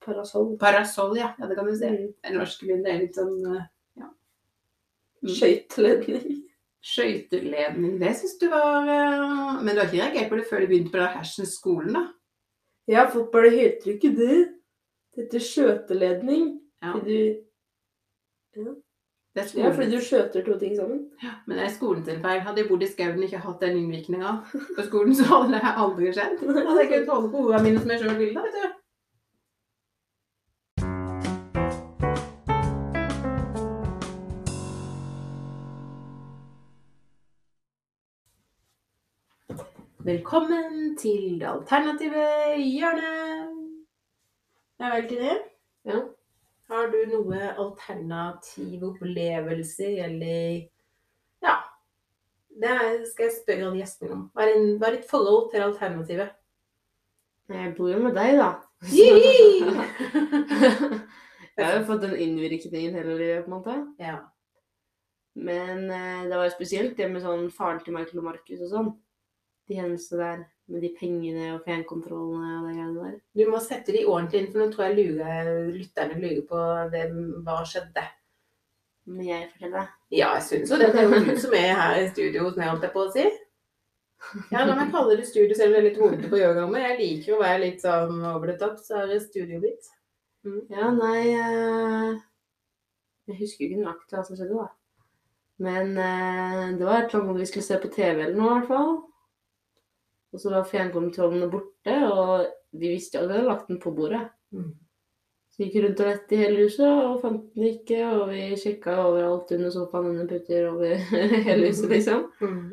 [0.08, 0.54] Parasoll.
[0.62, 1.34] Parasoll, ja.
[1.38, 1.48] ja.
[1.50, 1.90] Det kan du si.
[1.92, 2.12] Mm.
[2.24, 3.66] Det norske min det er litt sånn eh,
[4.00, 4.12] ja.
[5.24, 5.34] Mm.
[5.36, 6.38] Skøyteledning.
[6.88, 10.70] Skøyteledning, det syns du var eh, Men du har ikke reagert på det før du
[10.72, 12.06] begynte på den hersens skolen, da?
[12.88, 14.40] Ja, fotball det heter jo ikke det.
[15.12, 16.52] Det heter skjøteledning.
[16.80, 17.20] Ja, Fordi
[18.56, 18.76] du,
[19.36, 21.02] det er ja, fordi du skjøter to ting sammen.
[21.24, 22.40] Ja, Men det er skolen sin feil.
[22.46, 24.32] Hadde jeg bodd i skauen og ikke hatt den innvirkninga
[24.78, 26.40] på skolen, så hadde det aldri skjedd.
[26.70, 28.78] Hadde jeg kunnet holde på ordene mine som jeg sjøl ville, vet du.
[40.08, 42.22] Velkommen til det alternative
[42.56, 43.48] hjørnet.
[44.80, 45.32] Ja vel, Tine.
[45.84, 45.98] Ja.
[46.72, 50.70] Har du noe alternative opplevelser, eller
[51.44, 51.56] Ja.
[52.62, 52.78] Det
[53.12, 54.22] skal jeg spørre alle gjestene om.
[54.32, 56.30] Hva er, hva er ditt forhold til alternativet?
[57.50, 58.50] Jeg bor jo med deg, da.
[61.58, 63.76] Jeg har jo fått den innvirkningen hele livet, på en måte.
[64.00, 64.16] ja.
[65.36, 68.90] Men eh, det var spesielt det med sånn faren til Michael og Markus og sånn.
[69.68, 73.18] De hendelsene der med de pengene og fjernkontrollene og de greiene der.
[73.40, 76.62] Du må sette de ordentlig inn, for nå tror jeg lurer, lytterne lurer på
[76.94, 78.04] hvem, hva skjedde.
[79.08, 79.92] Men jeg forteller deg.
[80.18, 80.90] Ja, jeg syns jo det.
[80.94, 83.12] Det er jo du som er her i studio hos meg, holdt jeg på å
[83.16, 83.28] si.
[84.52, 86.84] Ja, la meg kalle det studio, selv om det er litt vondt på yogarommet.
[86.84, 89.92] Jeg liker å være litt sånn over the top, så er det studioet mitt.
[90.72, 92.20] Ja, nei eh,
[93.28, 94.68] Jeg husker jo ikke nøyaktig hva som skjedde, da.
[95.64, 98.58] Men eh, det var et eller annet vi skulle se på TV eller noe, i
[98.58, 98.92] hvert fall.
[100.38, 102.44] Og så var fjernkontrollene borte, og
[102.78, 104.20] vi visste jo at vi hadde lagt den på bordet.
[104.54, 104.68] Mm.
[105.50, 108.44] Så vi gikk rundt og lette i hele huset og fant den ikke, og vi
[108.62, 110.94] sjekka overalt under sofaen, under putter, over
[111.48, 112.28] hele huset, liksom.
[112.38, 112.68] Mm.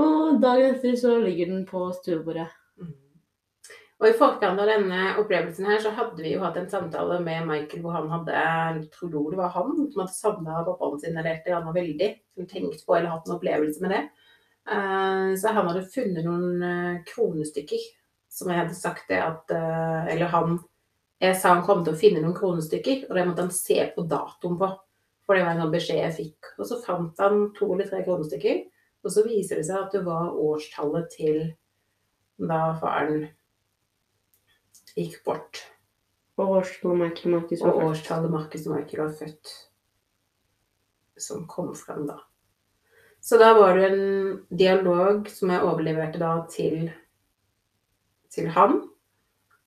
[0.00, 2.46] Og dagen etter så ligger den på stuebordet.
[2.80, 2.94] Mm.
[4.00, 7.50] Og i forkant av denne opplevelsen her, så hadde vi jo hatt en samtale med
[7.50, 11.34] Michael hvor han hadde, jeg tror det var han, som hadde savna pappaen sin eller
[11.34, 14.02] et eller annet veldig, som tenkte på eller hatt en opplevelse med det.
[14.68, 17.84] Eh, Så han hadde funnet noen eh, kronestykker
[18.28, 20.58] som jeg hadde sagt det at eh, Eller han
[21.22, 24.04] Jeg sa han kom til å finne noen kronestykker, og det måtte han se på
[24.06, 24.68] datoen på.
[25.26, 26.50] For det var en sånn beskjed jeg fikk.
[26.62, 28.60] Og så fant han to eller tre kronestykker,
[29.02, 31.40] og så viser det seg at det var årstallet til
[32.38, 33.26] da faren
[34.94, 35.64] gikk bort.
[37.66, 39.54] Og årstallet Marcus var født.
[41.18, 42.20] Som kom frem da.
[43.20, 46.88] Så da var det en dialog som jeg overleverte da til,
[48.32, 48.80] til han.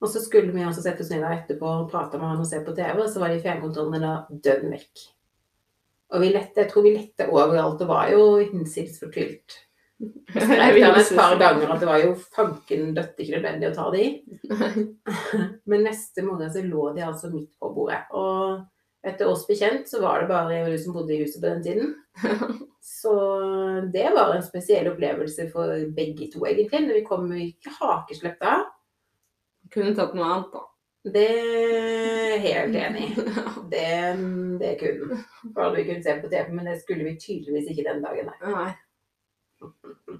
[0.02, 2.58] Og så skulle vi også sette oss ned etterpå og prate med han og se
[2.64, 5.04] på TV, og så var de fjernkontrollene dønn vekk.
[6.12, 7.78] Og vi lette, jeg tror vi lette overalt.
[7.80, 9.60] Det var jo hinsides fortvilt.
[10.34, 13.84] Jeg til et par ganger at det var jo fanken døtte ikke nødvendig å ta
[13.94, 14.06] de.
[15.70, 18.00] Men neste morgen så lå de altså midt på bordet.
[18.10, 18.64] Og
[19.02, 21.94] etter oss bekjent så var det bare du som bodde i huset på den tiden.
[22.82, 23.14] Så
[23.92, 26.80] det var en spesiell opplevelse for begge to, egentlig.
[26.86, 28.56] Når vi kom ikke hakesleppa.
[29.72, 30.62] Kunne tatt noe annet, da.
[31.14, 33.28] Det er helt enig i.
[33.72, 34.16] Det,
[34.60, 35.16] det kunne
[35.54, 38.28] For vi kunne se på TV, men det skulle vi tydeligvis ikke den dagen.
[38.42, 38.50] Nei.
[38.52, 40.18] Nei.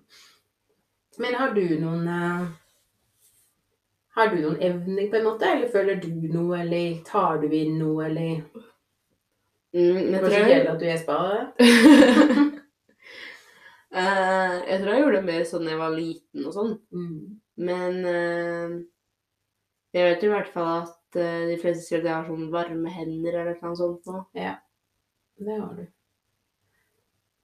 [1.20, 2.46] Men har du noen eh,
[4.16, 5.50] Har du noen evner, på en måte?
[5.50, 8.40] Eller føler du noe, eller tar du inn noe, eller
[9.72, 11.20] Mm, Det jeg, kjedelig at du gjespa.
[13.92, 16.70] Eh, jeg tror jeg gjorde det mer sånn da jeg var liten og sånn.
[16.96, 17.16] Mm.
[17.68, 18.76] Men uh,
[19.92, 22.46] jeg vet jo i hvert fall at uh, de fleste sier at jeg har sånn
[22.54, 24.22] varme hender eller noe sånt nå.
[24.32, 25.82] Det har du.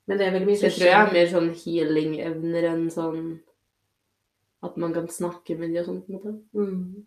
[0.09, 3.21] Men det er veldig mye jeg tror jeg har mer sånn healing-evner enn sånn
[4.65, 6.09] at man kan snakke med de og sånt.
[6.09, 7.05] på mm.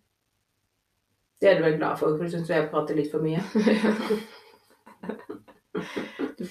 [1.42, 3.42] Det er du vel glad for, for du syns jeg prater litt for mye.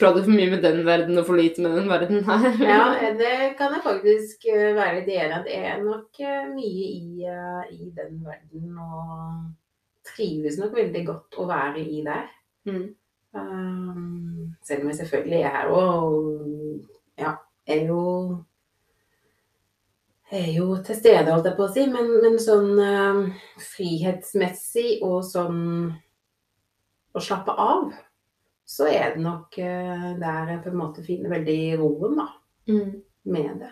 [0.01, 2.47] Prater for mye med den verden og for lite med den verden her.
[2.65, 2.85] Ja,
[3.19, 5.43] det kan jeg faktisk eh, være litt enig i.
[5.47, 11.41] Det er nok eh, mye i, eh, i den verden, og trives nok veldig godt
[11.41, 12.31] å være i der.
[12.69, 12.87] Mm.
[13.31, 16.87] Um, selv om jeg selvfølgelig er her òg.
[17.21, 17.37] ja,
[17.67, 18.01] er jo
[20.31, 25.25] er jo til stede, holdt jeg på å si, men, men sånn uh, frihetsmessig og
[25.27, 25.61] sånn
[27.11, 27.91] å slappe av,
[28.71, 32.29] så er det nok eh, der jeg på en måte finner veldig roen, da
[32.71, 33.03] Mm.
[33.25, 33.71] med det.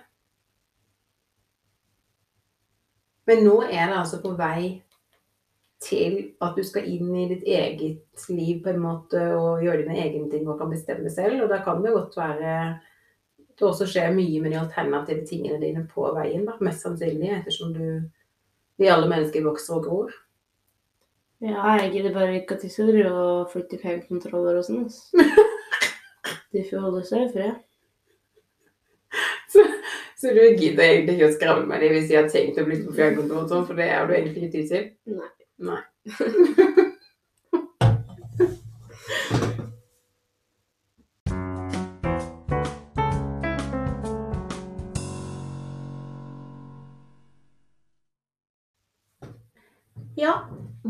[3.29, 4.83] Men nå er det altså på vei
[5.85, 9.99] til at du skal inn i ditt eget liv på en måte og gjøre dine
[10.03, 11.45] egne ting og kan bestemme selv.
[11.45, 12.55] Og da kan det godt være
[13.59, 17.75] det også skjer mye med de alternative tingene dine på veien, da, mest sannsynlig, ettersom
[17.75, 17.85] du
[18.79, 20.13] Vi alle mennesker vokser og gror.
[21.41, 24.87] Ja, jeg gidder bare ikke at de skal drive og flytte fjernkontroller og sånn.
[24.89, 25.13] ass.
[26.53, 27.57] De får holde seg i fred.
[30.19, 32.81] Så du gidder egentlig ikke å skravle med dem hvis de har tenkt å bli
[32.83, 34.85] på fjernkontor og sånn, for det er du egentlig ikke tid til?
[35.15, 35.31] Nei.
[35.69, 35.83] Nei.
[50.19, 50.33] Ja,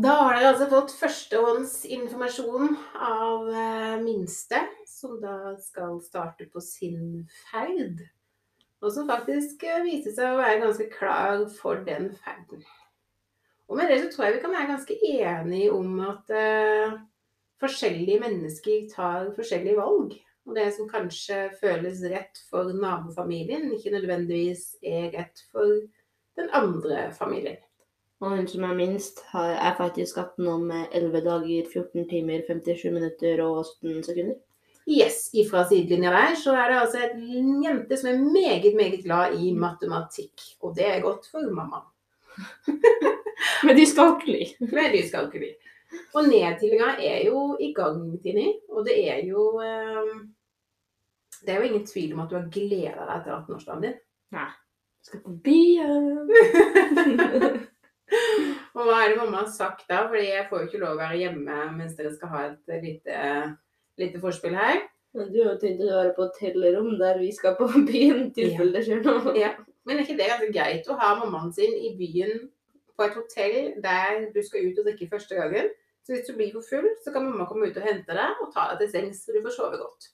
[0.03, 7.25] da har dere altså fått førstehåndsinformasjon av eh, minste, som da skal starte på sin
[7.49, 8.05] ferd.
[8.79, 12.63] Og som faktisk viste viser seg å være ganske klar for den ferden.
[13.67, 16.95] Og med det så tror jeg vi kan være ganske enige om at uh,
[17.61, 20.15] forskjellige mennesker tar forskjellige valg.
[20.47, 25.75] Og det som kanskje føles rett for nabofamilien, ikke nødvendigvis er rett for
[26.39, 27.59] den andre familien.
[28.19, 32.41] Og hun som er minst, har, er faktisk 18 år med 11 dager, 14 timer,
[32.47, 34.39] 57 minutter og 17 sekunder.
[34.89, 39.37] Yes, ifra sidelinja der så er det altså en jente som er meget, meget glad
[39.37, 40.41] i matematikk.
[40.61, 41.83] Og det er godt for mamma.
[43.65, 44.69] Men de skal ikke bli.
[44.71, 45.51] Men de skal ikke bli.
[46.13, 48.53] Og nedtillinga er jo i gang, Tini.
[48.69, 50.25] Og det er jo eh,
[51.41, 53.93] Det er jo ingen tvil om at du har gleda deg til 18-årsdagen din.
[55.01, 56.27] Skal på byen.
[58.79, 60.05] Og hva er det mamma har sagt da?
[60.07, 63.17] Fordi jeg får jo ikke lov å være hjemme mens dere skal ha et lite,
[63.99, 64.85] lite forspill her.
[65.17, 68.31] Men Du har jo tenkt å være på hotellrom der vi skal på byen, i
[68.37, 69.33] tilfelle det skjer noe.
[69.37, 69.55] Ja.
[69.87, 72.45] Men er ikke det ganske greit å ha mammaen sin i byen
[72.95, 75.71] på et hotell der du skal ut og drikke første gangen?
[76.05, 78.53] Så hvis du blir for full, så kan mamma komme ut og hente deg og
[78.53, 80.07] ta deg til sengs, så du får sove godt.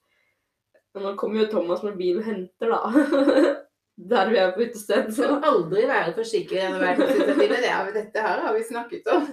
[0.95, 3.53] Men nå kommer jo Thomas med bil og henter, da.
[3.95, 7.07] Der vi er på utested, så skal aldri være for sikker i denne verden.
[7.39, 9.27] Det har vi, dette her har vi snakket om.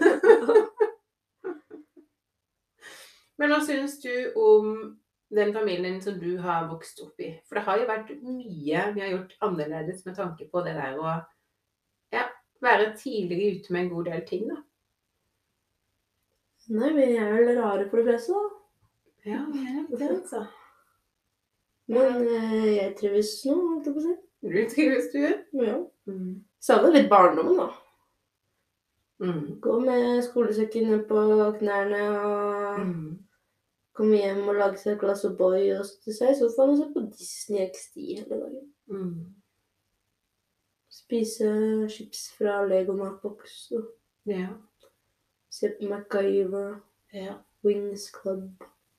[3.42, 4.68] Men hva syns du om
[5.34, 7.32] den familien som du har vokst opp i?
[7.48, 11.00] For det har jo vært mye vi har gjort annerledes med tanke på det der
[11.00, 11.16] å
[12.14, 12.28] ja,
[12.62, 14.62] være tidligere ute med en god del ting, da.
[16.72, 18.60] Nei, vi er vel rare for det fleste, da.
[19.26, 20.46] Ja, det er det, altså.
[21.92, 24.20] Men eh, jeg trives nå, holdt jeg på å si.
[24.42, 25.62] Du?
[25.62, 25.76] Ja.
[26.06, 26.44] Mm.
[26.60, 27.68] Savner litt barndommen, da.
[29.22, 29.60] Mm.
[29.62, 31.20] Gå med skolesekken ned på
[31.60, 33.18] knærne og Mm.
[33.94, 36.88] komme hjem og lage seg et glass O'boy og sette seg i sofaen og se
[36.94, 38.72] på Disney XD hele dagen.
[38.88, 39.34] Mm.
[40.90, 43.70] Spise chips fra Lego Matbox
[44.26, 44.48] Ja.
[45.50, 46.80] se på MacGyver,
[47.12, 47.34] ja.
[47.64, 48.50] Wings Club.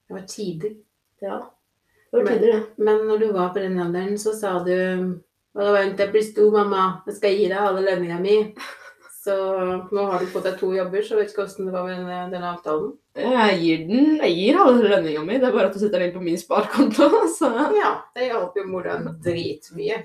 [0.08, 0.76] Det var tider.
[1.22, 1.38] Ja.
[2.12, 2.66] Det var Men- tider, det.
[2.78, 5.20] Men når du var på den alderen, så sa du
[5.54, 6.86] Bare vent, jeg blir stor, mamma.
[7.08, 8.38] Jeg skal gi deg halve lønninga mi.
[9.24, 9.36] Så
[9.94, 12.18] nå har du fått deg to jobber, så vet ikke hvordan det var med denne,
[12.34, 12.90] denne, avtalen.
[13.16, 15.38] Jeg gir den Jeg gir halve lønninga mi.
[15.40, 17.08] Det er bare at du setter den inn på min sparekonto.
[17.38, 18.82] Så Ja, det hjalp jo
[19.30, 20.02] dritmye.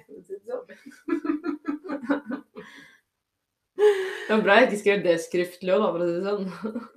[3.78, 3.90] det.
[4.28, 6.48] Var bra jeg ikke skrev det skriftlig òg, for å si det sånn.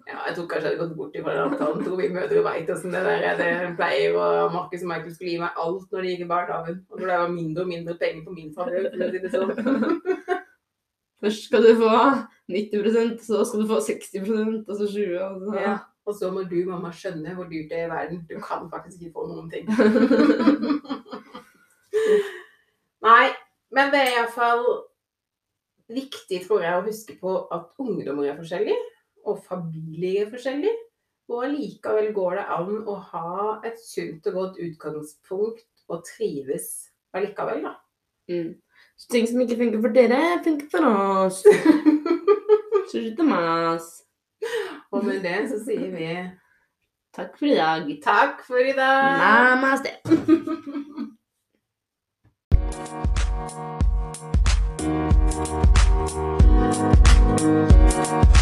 [0.09, 1.83] Ja, jeg tror kanskje jeg hadde gått bort fra den avtalen.
[1.85, 3.37] Tror vi mødre veit åssen det der er.
[3.39, 6.81] Det pleier og Markus og Michael skulle gi meg alt når de gikk i barnehagen.
[6.89, 8.89] Og når det var mindre og mindre penger på min favør.
[8.89, 9.51] for å si det sånn.
[11.21, 11.93] Først skal du få
[12.51, 15.59] 90% så skal du få 60% og så 20 og så.
[15.59, 15.77] Ja.
[16.05, 18.23] Og så må du, mamma, skjønne hvor dyrt det er i verden.
[18.29, 19.69] Du kan faktisk ikke få noen ting.
[23.05, 23.27] Nei,
[23.73, 24.65] men det er iallfall
[25.93, 28.79] viktig, tror jeg, å huske på at ungdommer er forskjellige,
[29.27, 30.77] og familier er forskjellige.
[31.31, 33.35] Og allikevel går det an å ha
[33.67, 36.67] et sunt og godt utgangspunkt og trives
[37.15, 37.77] allikevel, da.
[38.31, 38.53] Mm.
[38.99, 41.41] Så ting som ikke funker for dere, funker for oss.
[42.91, 44.03] Slutt å mase.
[44.91, 46.11] Og med det så sier vi
[47.15, 47.87] takk for i dag.
[48.03, 49.21] Takk for i dag.
[49.21, 49.95] Namaste.
[55.31, 55.65] Thank
[56.07, 56.41] Thank
[58.35, 58.40] you.